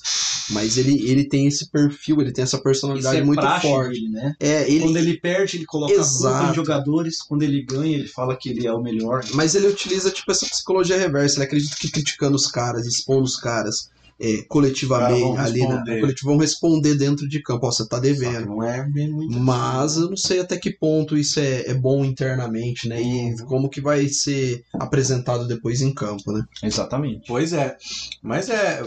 [0.50, 3.98] Mas ele, ele tem esse perfil, ele tem essa personalidade é muito forte.
[3.98, 4.34] dele, né?
[4.38, 6.54] É, ele, Quando ele perde, ele coloca Exato.
[6.54, 7.22] jogadores.
[7.22, 9.24] Quando ele ganha, ele fala que ele é o melhor.
[9.32, 11.36] Mas ele utiliza tipo essa psicologia reversa.
[11.36, 13.90] Ele acredita que criticando os caras, expondo os caras
[14.22, 15.94] é, coletivamente vão ali na, responder.
[15.94, 17.66] na coletiva, vão responder dentro de campo.
[17.66, 18.46] Ó, você tá devendo.
[18.46, 19.36] não é bem muito.
[19.36, 23.02] Mas eu não sei até que ponto isso é, é bom internamente, né?
[23.02, 26.44] E como que vai ser apresentado depois em campo, né?
[26.62, 27.24] Exatamente.
[27.26, 27.76] Pois é.
[28.22, 28.82] Mas é,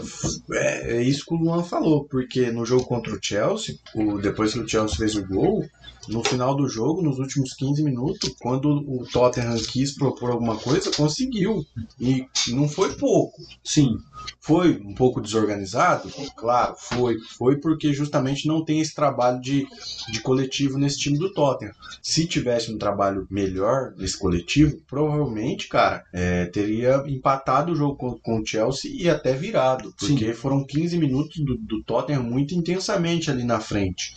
[0.52, 4.54] é, é isso que o Luan falou, porque no jogo contra o Chelsea, o, depois
[4.54, 5.66] que o Chelsea fez o gol,
[6.08, 10.90] no final do jogo, nos últimos 15 minutos, quando o Tottenham quis propor alguma coisa,
[10.92, 11.64] conseguiu.
[12.00, 13.42] E não foi pouco.
[13.64, 13.98] Sim.
[14.40, 16.10] Foi um pouco desorganizado?
[16.36, 17.16] Claro, foi.
[17.36, 19.66] Foi porque justamente não tem esse trabalho de,
[20.10, 21.72] de coletivo nesse time do Tottenham.
[22.02, 28.18] Se tivesse um trabalho melhor nesse coletivo, provavelmente, cara, é, teria empatado o jogo com,
[28.18, 29.94] com o Chelsea e até virado.
[29.98, 34.14] Porque foram 15 minutos do, do Tottenham muito intensamente ali na frente.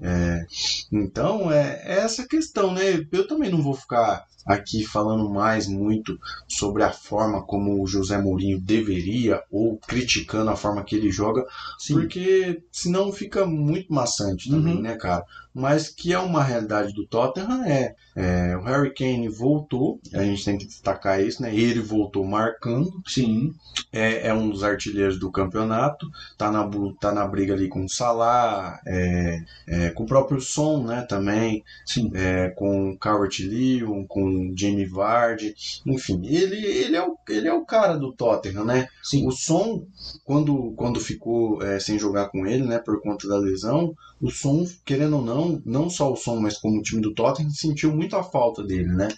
[0.00, 0.46] É,
[0.90, 3.06] então, é, é essa questão, né?
[3.10, 6.18] Eu também não vou ficar aqui falando mais muito
[6.48, 11.44] sobre a forma como o José Mourinho deveria ou criticando a forma que ele joga,
[11.78, 11.94] Sim.
[11.94, 14.82] porque senão fica muito maçante também, Uhum.
[14.82, 15.24] né, cara?
[15.54, 20.44] Mas que é uma realidade do Tottenham é, é, o Harry Kane voltou, a gente
[20.44, 21.54] tem que destacar isso, né?
[21.54, 23.54] Ele voltou marcando, Sim.
[23.92, 26.68] é, é um dos artilheiros do campeonato, tá na,
[27.00, 31.64] tá na briga ali com o Salah, é, é, com o próprio Son, né, também,
[31.86, 32.10] Sim.
[32.14, 35.54] é, com o Calvert Lewin, com o Jamie Vardy,
[35.86, 38.88] enfim, ele, ele, é o, ele é o cara do Tottenham, né?
[39.02, 39.26] Sim.
[39.26, 39.86] O Son,
[40.24, 44.64] quando, quando ficou é, sem jogar com ele, né, por conta da lesão, o Son,
[44.84, 48.14] querendo ou não, não só o Son, mas como o time do Tottenham, sentiu muito
[48.14, 49.08] a falta dele, né?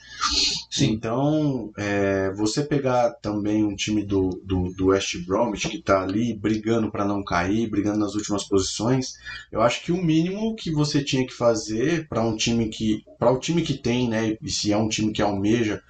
[0.70, 0.92] Sim.
[0.92, 6.32] Então, é, você pegar também um time do, do, do West Bromwich que tá ali
[6.32, 9.12] brigando para não cair, brigando nas últimas posições,
[9.52, 13.30] eu acho que o mínimo que você tinha que fazer para um time que para
[13.30, 15.82] o time que tem, né, e se é um time que almeja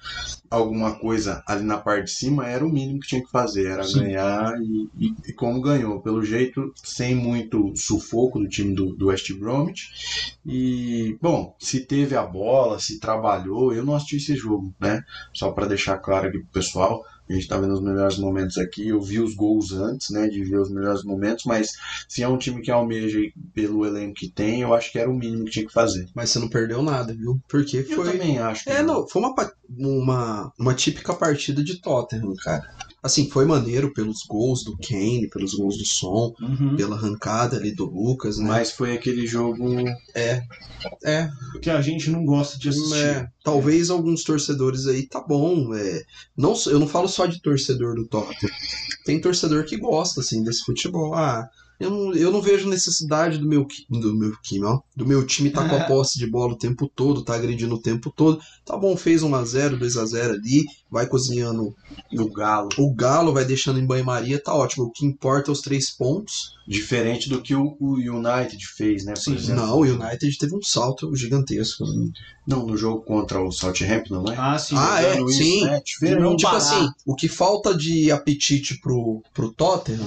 [0.49, 3.83] alguma coisa ali na parte de cima, era o mínimo que tinha que fazer, era
[3.83, 3.99] Sim.
[3.99, 9.04] ganhar e, e, e como ganhou, pelo jeito, sem muito sufoco do time do, do
[9.05, 10.35] West Bromwich.
[10.45, 15.01] E, bom, se teve a bola, se trabalhou, eu não assisti esse jogo, né?
[15.33, 18.87] Só para deixar claro aqui pro pessoal, A gente tá vendo os melhores momentos aqui.
[18.87, 20.27] Eu vi os gols antes, né?
[20.27, 21.71] De ver os melhores momentos, mas
[22.07, 23.19] se é um time que almeja
[23.53, 26.07] pelo elenco que tem, eu acho que era o mínimo que tinha que fazer.
[26.13, 27.39] Mas você não perdeu nada, viu?
[27.47, 28.11] Porque Eu foi.
[28.11, 28.63] também acho.
[28.65, 29.33] que É, não, foi uma,
[29.75, 32.69] uma, uma típica partida de Tottenham, cara.
[33.05, 36.75] Assim, foi maneiro pelos gols do Kane, pelos gols do Som, Uhum.
[36.75, 38.47] pela arrancada ali do Lucas, né?
[38.47, 39.63] Mas foi aquele jogo.
[40.15, 40.41] É,
[41.61, 42.95] Que a gente não gosta de assistir.
[42.95, 45.73] é, talvez alguns torcedores aí tá bom.
[45.75, 46.03] É,
[46.35, 48.53] não, eu não falo só de torcedor do Tottenham.
[49.05, 51.13] Tem torcedor que gosta, assim, desse futebol.
[51.13, 51.47] Ah,
[51.79, 54.79] eu não, eu não vejo necessidade do meu, do meu time, ó.
[54.95, 57.81] Do meu time tá com a posse de bola o tempo todo, tá agredindo o
[57.81, 58.39] tempo todo.
[58.63, 61.75] Tá bom, fez 1x0, 2x0 ali, vai cozinhando
[62.11, 62.69] do Galo.
[62.77, 64.85] o Galo, vai deixando em banho-maria, tá ótimo.
[64.85, 66.55] O que importa é os três pontos.
[66.67, 69.13] Diferente do que o, o United fez, né?
[69.13, 69.63] Por Sim, exemplo.
[69.63, 71.85] Não, o United teve um salto gigantesco.
[71.85, 72.09] né?
[72.47, 74.35] Não, no jogo contra o Southampton, não é?
[74.35, 74.75] Ah, sim.
[74.75, 75.63] Ah, é, isso, sim.
[75.63, 75.81] né?
[76.19, 76.57] Não tipo parar.
[76.57, 80.05] assim, o que falta de apetite pro, pro Tottenham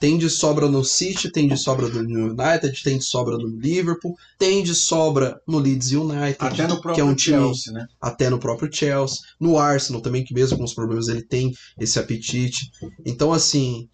[0.00, 4.16] tem de sobra no City, tem de sobra no United, tem de sobra no Liverpool,
[4.38, 7.86] tem de sobra no Leeds United, Até no que próprio é um time Chelsea, né?
[8.00, 11.98] até no próprio Chelsea, no Arsenal também, que mesmo com os problemas ele tem esse
[11.98, 12.70] apetite.
[13.04, 13.88] Então, assim,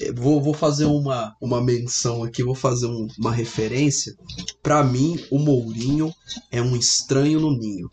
[0.00, 4.14] eh, vou, vou fazer uma, uma menção aqui, vou fazer um- uma referência.
[4.62, 6.12] Pra mim, o Mourinho
[6.50, 7.88] é um estranho no ninho.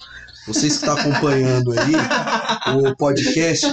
[0.48, 1.94] Vocês que estão acompanhando aí
[2.78, 3.68] o podcast,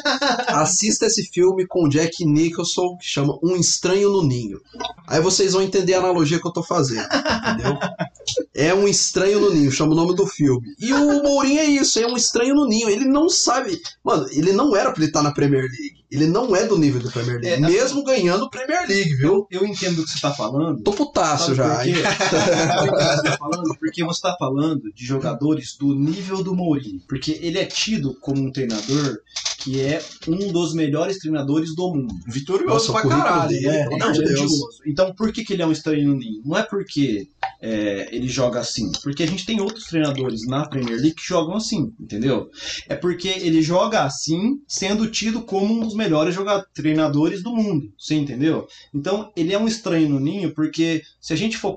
[0.48, 4.60] assista esse filme com Jack Nicholson, que chama Um Estranho no Ninho.
[5.06, 7.78] Aí vocês vão entender a analogia que eu tô fazendo, entendeu?
[8.54, 10.74] É um estranho no ninho, chama o nome do filme.
[10.78, 12.88] E o Mourinho é isso, é um estranho no ninho.
[12.88, 13.80] Ele não sabe.
[14.02, 16.04] Mano, ele não era pra ele estar na Premier League.
[16.14, 17.64] Ele não é do nível do Premier League.
[17.64, 19.48] É, mesmo ganhando Premier League, viu?
[19.50, 20.80] Eu, eu entendo o que você tá falando.
[20.82, 21.78] Tô putaço já.
[21.78, 21.94] por quê?
[21.94, 23.76] você tá falando?
[23.76, 27.00] Porque você tá falando de jogadores do nível do Mourinho.
[27.08, 29.18] Porque ele é tido como um treinador
[29.64, 32.14] que é um dos melhores treinadores do mundo.
[32.28, 33.84] Vitorioso Nossa, pra caralho, dele, né?
[33.84, 34.68] pelo Não, grandioso.
[34.86, 36.42] Então por que, que ele é um estranho no ninho?
[36.44, 37.26] Não é porque
[37.62, 38.90] é, ele joga assim.
[39.02, 42.48] Porque a gente tem outros treinadores na Premier League que jogam assim, entendeu?
[42.88, 47.92] É porque ele joga assim, sendo tido como um dos melhores joga- treinadores do mundo.
[47.98, 48.66] Você entendeu?
[48.94, 51.76] Então ele é um estranho no ninho porque se a gente for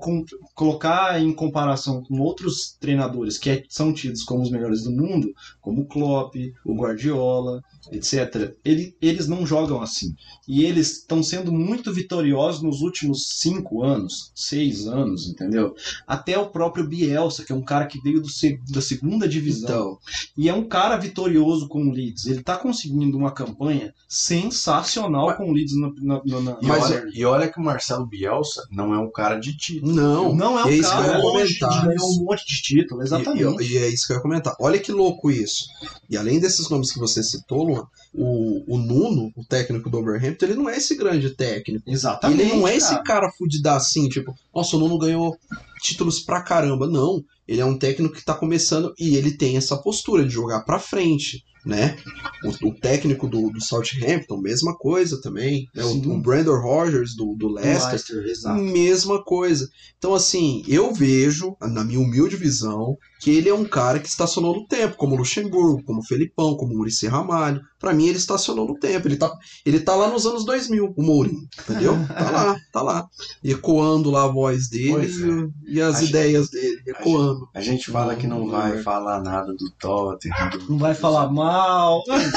[0.54, 5.32] colocar em comparação com outros treinadores que é- são tidos como os melhores do mundo,
[5.68, 7.62] como o Klopp, o Guardiola,
[7.92, 10.14] etc., ele- eles não jogam assim.
[10.48, 15.74] E eles estão sendo muito vitoriosos nos últimos cinco anos, seis anos, entendeu?
[16.06, 18.28] Até o próprio Bielsa, que é um cara que veio do
[18.70, 19.68] da segunda divisão.
[19.68, 19.98] Então,
[20.38, 22.24] E é um cara vitorioso com o Leeds.
[22.26, 26.84] Ele tá conseguindo uma campanha sensacional com o Leeds na, na, na, na E, Mas
[26.84, 29.92] olha, e olha que o Marcelo Bielsa não é um cara de título.
[29.94, 30.34] não.
[30.34, 31.70] Não é um é isso que eu cara longe comentar.
[31.80, 33.62] de ganhar um monte de título, exatamente.
[33.64, 34.56] E, e- e é isso que eu ia comentar.
[34.58, 35.66] Olha que louco isso.
[36.08, 40.46] E além desses nomes que você citou, Luan, o, o Nuno, o técnico do Overhampton,
[40.46, 41.82] ele não é esse grande técnico.
[41.88, 42.40] Exatamente.
[42.40, 43.02] ele não é esse cara.
[43.04, 45.36] cara fudido assim, tipo, nossa, o Nuno ganhou
[45.82, 46.86] títulos pra caramba.
[46.86, 47.22] Não.
[47.46, 50.78] Ele é um técnico que tá começando e ele tem essa postura de jogar pra
[50.78, 51.96] frente, né?
[52.44, 55.66] O, o técnico do, do Southampton, mesma coisa também.
[55.74, 55.84] Né?
[55.84, 59.68] O, o Brandon Rogers do, do Do Leicester, Leicester, mesma coisa.
[59.96, 64.54] Então, assim, eu vejo, na minha humilde visão, que ele é um cara que estacionou
[64.54, 67.60] no tempo, como o Luxemburgo, como o Felipão, como o Muricy Ramalho.
[67.80, 69.08] Pra mim, ele estacionou no tempo.
[69.08, 69.32] Ele tá,
[69.64, 71.94] ele tá lá nos anos 2000, o Mourinho, entendeu?
[72.18, 73.08] Tá lá, tá lá.
[73.42, 75.72] Ecoando lá a voz dele é.
[75.72, 77.48] e, as A gente- ideias dele, ecoando.
[77.54, 80.50] A gente fala que não vai falar nada do Tottenham.
[80.68, 81.28] Não vai falar
[81.58, 82.02] mal.
[82.06, 82.32] Mas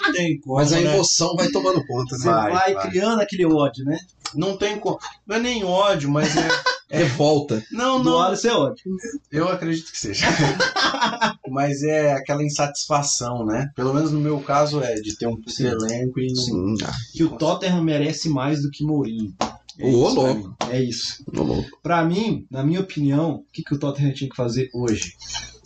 [0.00, 0.94] não tem como, Mas a né?
[0.94, 2.32] emoção vai tomando conta, Você né?
[2.34, 2.88] Vai, vai, vai.
[2.90, 3.98] criando aquele ódio, né?
[4.34, 4.98] Não tem como.
[5.26, 6.48] Não é nem ódio, mas é.
[6.92, 7.62] Revolta.
[7.72, 8.20] Não, Do não.
[8.20, 8.84] Alisson é ódio.
[9.30, 10.26] Eu acredito que seja.
[11.48, 13.70] mas é aquela insatisfação, né?
[13.74, 15.68] Pelo menos no meu caso é de ter um Sim.
[15.68, 16.42] elenco e não.
[16.42, 16.74] Sim,
[17.14, 19.32] Que o Tottenham merece mais do que Mourinho.
[19.78, 20.48] É Ô, isso pra louco.
[20.48, 20.54] mim.
[20.70, 21.24] É isso.
[21.34, 21.70] Ô, louco.
[21.82, 25.14] Pra mim, na minha opinião, o que, que o Tottenham tinha que fazer hoje?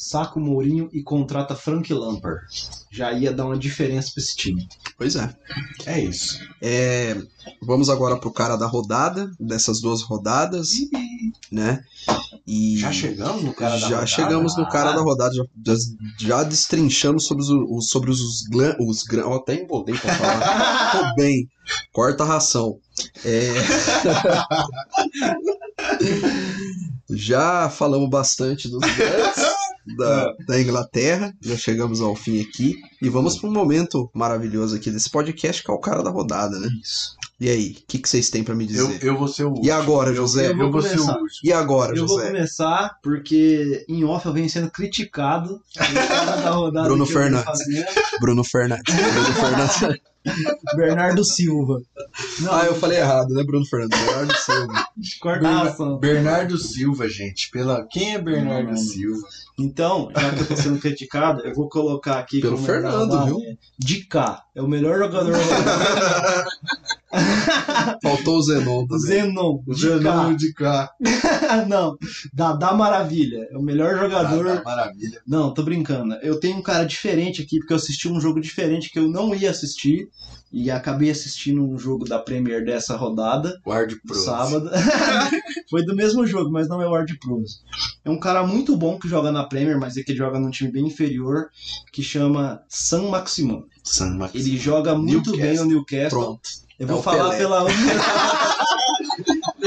[0.07, 2.47] Saca o Mourinho e contrata Frank Lampard.
[2.93, 4.69] Já ia dar uma diferença pra esse time.
[4.97, 5.35] Pois é.
[5.85, 6.39] É isso.
[6.63, 7.21] É,
[7.61, 10.71] vamos agora pro cara da rodada, dessas duas rodadas,
[11.51, 11.83] né?
[12.47, 14.07] E Já chegamos no cara da já rodada?
[14.07, 15.75] chegamos no cara da rodada, já, já,
[16.21, 20.93] já destrinchamos sobre os, sobre os, glan, os gran, até embolei pra falar.
[20.93, 21.49] Tô bem.
[21.93, 22.79] Corta a ração.
[23.25, 23.55] É...
[27.11, 29.56] já falamos bastante dos grandes
[29.97, 34.91] da, da Inglaterra, já chegamos ao fim aqui e vamos para um momento maravilhoso aqui
[34.91, 36.69] desse podcast que é o cara da rodada, né?
[36.83, 37.15] Isso.
[37.39, 39.05] E aí, o que, que vocês têm pra me Eu, dizer?
[39.05, 39.67] eu vou ser o último.
[39.67, 40.51] E agora, José?
[40.53, 41.13] eu vou Eu vou ser o começar.
[41.21, 41.41] último.
[41.45, 42.31] E agora, Eu vou José?
[42.33, 47.45] começar porque em off eu venho sendo criticado pelo cara da rodada Bruno eu Fernandes.
[47.45, 47.85] fazendo.
[48.21, 48.85] Bruno Fernandes.
[48.95, 50.01] Bruno Fernandes.
[50.75, 51.81] Bernardo Silva.
[52.41, 53.99] Não, Ah, eu falei errado, né, Bruno Fernandes?
[54.01, 54.87] Bernardo Silva.
[55.21, 55.99] cortação.
[55.99, 57.51] Bernardo Silva, gente.
[57.51, 57.87] Pela...
[57.91, 58.79] Quem é Bernardo Não, não.
[58.79, 59.27] Silva?
[59.59, 63.39] Então, já que eu tô sendo criticado, eu vou colocar aqui Pelo Fernando, viu?
[63.79, 64.43] De cá.
[64.55, 65.33] É o melhor jogador.
[68.03, 69.07] Faltou o Zenon também.
[69.07, 69.63] Zenon.
[69.67, 70.91] O Zenon de cá.
[71.69, 71.97] Não.
[72.33, 73.47] Dadá Maravilha.
[73.51, 74.49] É o melhor jogador.
[74.49, 75.21] Ah, maravilha.
[75.27, 76.15] Não, tô brincando.
[76.17, 79.35] Eu tenho um cara diferente aqui, porque eu assisti um jogo diferente que eu não
[79.35, 80.09] ia assistir.
[80.53, 83.61] E acabei assistindo um jogo da Premier dessa rodada.
[83.67, 84.15] Ward Pro.
[84.15, 84.71] Sábado.
[85.69, 87.63] Foi do mesmo jogo, mas não é Ward Pros.
[88.07, 90.49] É um cara muito bom que joga na Premier, mas é que ele joga num
[90.51, 91.49] time bem inferior,
[91.93, 93.65] que chama San Maximin.
[93.83, 94.33] San Max.
[94.33, 95.39] Ele joga muito Newcastle.
[95.43, 96.11] bem no Newcastle.
[96.21, 96.49] Pronto.
[96.79, 97.39] Eu É vou o falar Pelé.
[97.39, 97.67] pela.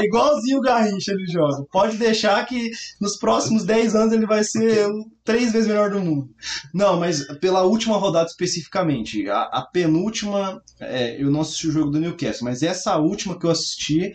[0.04, 1.66] Igualzinho o Garrincha ele joga.
[1.72, 4.88] Pode deixar que nos próximos 10 anos ele vai ser
[5.24, 6.30] três vezes melhor do mundo.
[6.74, 9.30] Não, mas pela última rodada especificamente.
[9.30, 13.46] A, a penúltima, é, eu não assisti o jogo do Newcastle, mas essa última que
[13.46, 14.12] eu assisti,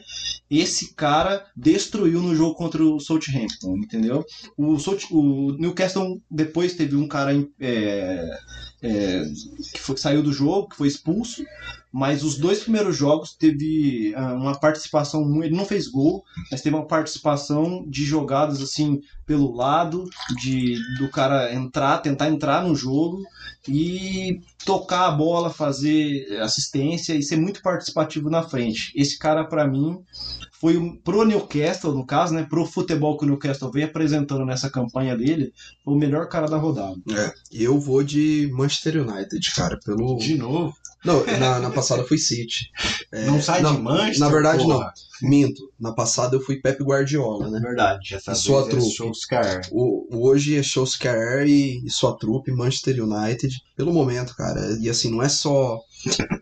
[0.50, 4.24] esse cara destruiu no jogo contra o Southampton, entendeu?
[4.56, 8.38] O, Sout- o Newcastle depois teve um cara é,
[8.82, 9.24] é,
[9.72, 11.44] que foi- saiu do jogo, que foi expulso.
[11.96, 16.74] Mas os dois primeiros jogos teve ah, uma participação, ele não fez gol, mas teve
[16.74, 20.10] uma participação de jogadas assim pelo lado,
[20.42, 23.22] de do cara entrar, tentar entrar no jogo
[23.68, 28.90] e tocar a bola, fazer assistência e ser muito participativo na frente.
[28.96, 30.00] Esse cara para mim
[30.60, 34.68] foi um- pro Newcastle, no caso, né, pro futebol que o Newcastle vem apresentando nessa
[34.68, 35.52] campanha dele,
[35.84, 36.96] foi o melhor cara da rodada.
[37.12, 40.16] É, eu vou de Manchester United, cara, pelo...
[40.16, 40.74] De novo.
[41.04, 42.70] Não, na, na passada fui City.
[43.12, 44.20] É, não sai não, de Manchester?
[44.20, 44.92] Na verdade, porra.
[45.20, 45.28] não.
[45.28, 45.70] Minto.
[45.78, 47.60] Na passada eu fui Pep Guardiola, né?
[47.60, 48.14] Verdade.
[48.14, 48.96] Essa E sua vez é trupe?
[48.96, 49.60] Solskjaer.
[49.70, 54.76] O, o hoje é Solskjaer e, e sua trupe, Manchester United, pelo momento, cara.
[54.80, 55.78] E assim, não é só.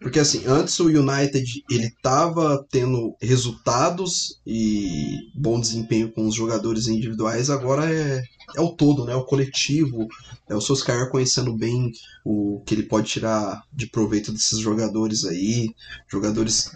[0.01, 6.89] Porque assim, antes o United ele tava tendo resultados e bom desempenho com os jogadores
[6.89, 8.23] individuais, agora é,
[8.57, 9.15] é o todo, né?
[9.15, 10.09] O coletivo.
[10.49, 11.93] É o Solskjaer conhecendo bem
[12.25, 15.75] o que ele pode tirar de proveito desses jogadores aí.
[16.09, 16.71] Jogadores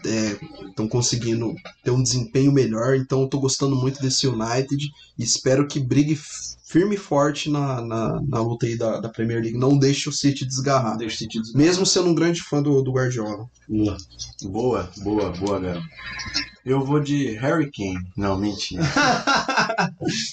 [0.69, 1.55] estão conseguindo
[1.85, 6.19] ter um desempenho melhor, então eu tô gostando muito desse United e espero que brigue
[6.67, 9.57] firme e forte na, na, na luta aí da, da Premier League.
[9.57, 10.99] Não deixe o City desgarrar.
[10.99, 11.57] Deixa eu te dizer.
[11.57, 13.49] Mesmo sendo um grande fã do, do Guardiola.
[14.43, 15.81] Boa, boa, boa, Gabi.
[16.65, 18.05] Eu vou de Harry Kane.
[18.17, 18.83] Não, mentira.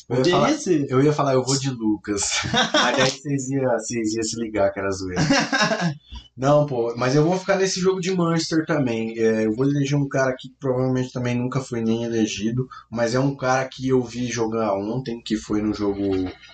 [0.10, 0.52] Eu ia, falar,
[0.90, 2.24] eu ia falar, eu vou de Lucas.
[2.74, 5.22] Mas aí vocês iam, vocês iam se ligar que era zoeira.
[6.36, 9.18] Não, pô, mas eu vou ficar nesse jogo de Manchester também.
[9.20, 13.20] É, eu vou eleger um cara que provavelmente também nunca foi nem elegido, mas é
[13.20, 16.02] um cara que eu vi jogar ontem, que foi no jogo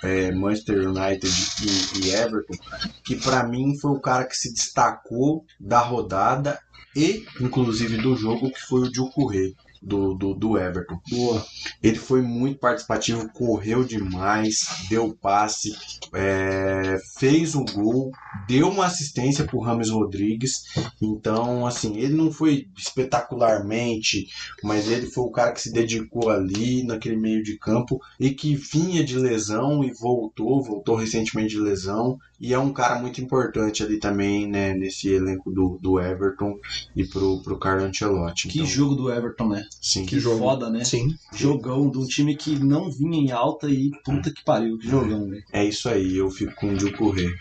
[0.04, 1.34] é, Manchester United
[1.64, 2.58] e, e Everton,
[3.06, 6.60] que pra mim foi o cara que se destacou da rodada
[6.94, 9.56] e, inclusive, do jogo, que foi o Diocorre.
[9.82, 11.00] Do, do, do Everton.
[11.10, 11.46] Boa.
[11.82, 15.72] Ele foi muito participativo, correu demais, deu passe,
[16.14, 18.12] é, fez o gol,
[18.48, 20.64] deu uma assistência pro Rames Rodrigues.
[21.02, 24.28] Então, assim, ele não foi espetacularmente,
[24.64, 28.56] mas ele foi o cara que se dedicou ali naquele meio de campo e que
[28.56, 32.18] vinha de lesão e voltou, voltou recentemente de lesão.
[32.40, 36.58] E é um cara muito importante ali também, né, nesse elenco do, do Everton
[36.96, 38.48] e pro, pro Carlo Ancelotti.
[38.48, 39.66] Que Então, jogo do Everton, né?
[39.82, 40.06] Sim.
[40.06, 40.40] Que jogo.
[40.40, 40.86] foda, né?
[40.86, 41.14] Sim.
[41.34, 45.30] Jogão de um time que não vinha em alta e puta que pariu, que jogão,
[45.30, 45.44] velho.
[45.52, 47.34] É isso aí, eu fico com o Dil Correr.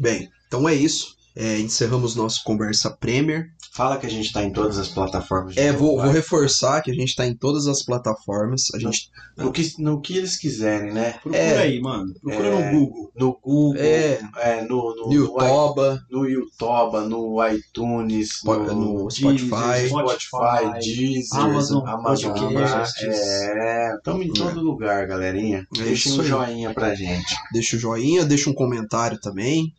[0.00, 1.16] Bem, então é isso.
[1.36, 3.52] É, encerramos nosso Conversa Premier.
[3.72, 5.56] Fala que a gente tá em todas as plataformas.
[5.56, 8.66] É, vou, vou reforçar que a gente está em todas as plataformas.
[8.74, 11.12] A gente no, que, no que eles quiserem, né?
[11.22, 11.58] Procura É.
[11.58, 12.12] aí, mano.
[12.20, 12.72] Procura É.
[12.72, 13.12] no Google.
[13.16, 14.20] No Google, É.
[14.38, 19.88] é, no, no, no Yotoba, no, no no iTunes, no, no, Spotify.
[19.88, 23.02] Spotify, Deezer, Amazon Amazon Podcasts.
[23.02, 25.66] É, estamos em todo lugar, galerinha.
[25.78, 26.26] É isso um aí.
[26.26, 27.36] joinha pra gente.
[27.52, 29.72] Deixa o joinha, deixa um comentário também.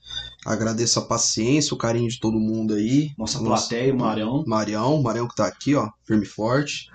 [0.45, 3.11] Agradeço a paciência, o carinho de todo mundo aí.
[3.18, 4.44] Nossa Nossa- plateia, o Marião.
[4.48, 6.88] Marião, Marião que tá aqui, ó, firme e forte.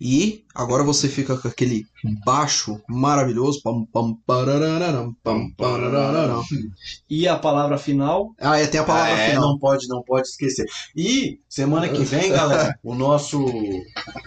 [0.00, 1.86] E agora você fica com aquele
[2.24, 3.60] baixo maravilhoso.
[3.62, 6.42] Pam, pam, parararam, pam, parararam.
[7.08, 8.34] E a palavra final.
[8.40, 9.48] Ah, é, tem a palavra Ah, é, final.
[9.50, 10.66] não pode, não pode esquecer.
[10.94, 13.44] E semana que vem, galera, o nosso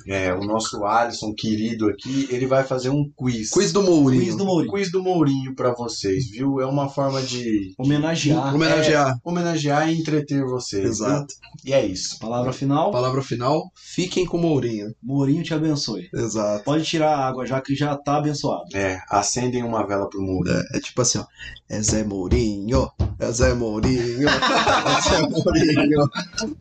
[0.07, 3.51] é, o nosso Alisson querido aqui, ele vai fazer um quiz.
[3.51, 4.23] Quiz do Mourinho.
[4.23, 4.71] Quiz do Mourinho.
[4.71, 6.59] Quiz do Mourinho pra vocês, viu?
[6.59, 8.53] É uma forma de Homenagear.
[8.55, 9.19] Homenagear.
[9.23, 10.83] homenagear e entreter vocês.
[10.85, 11.33] Exato.
[11.63, 11.71] viu?
[11.71, 12.17] E é isso.
[12.19, 12.91] Palavra final.
[12.91, 14.87] Palavra final, fiquem com o Mourinho.
[15.01, 16.09] Mourinho te abençoe.
[16.13, 16.63] Exato.
[16.63, 18.65] Pode tirar a água já que já tá abençoado.
[18.73, 20.49] É, acendem uma vela pro mundo.
[20.49, 21.25] É, é tipo assim, ó.
[21.69, 26.09] É Zé Mourinho, é Zé Mourinho, é Zé Mourinho.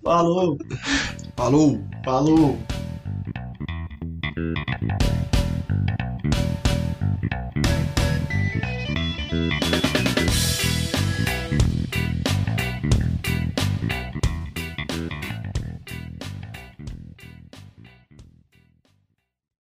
[0.02, 0.58] Falou.
[1.36, 1.80] Falou.
[2.04, 2.58] Falou.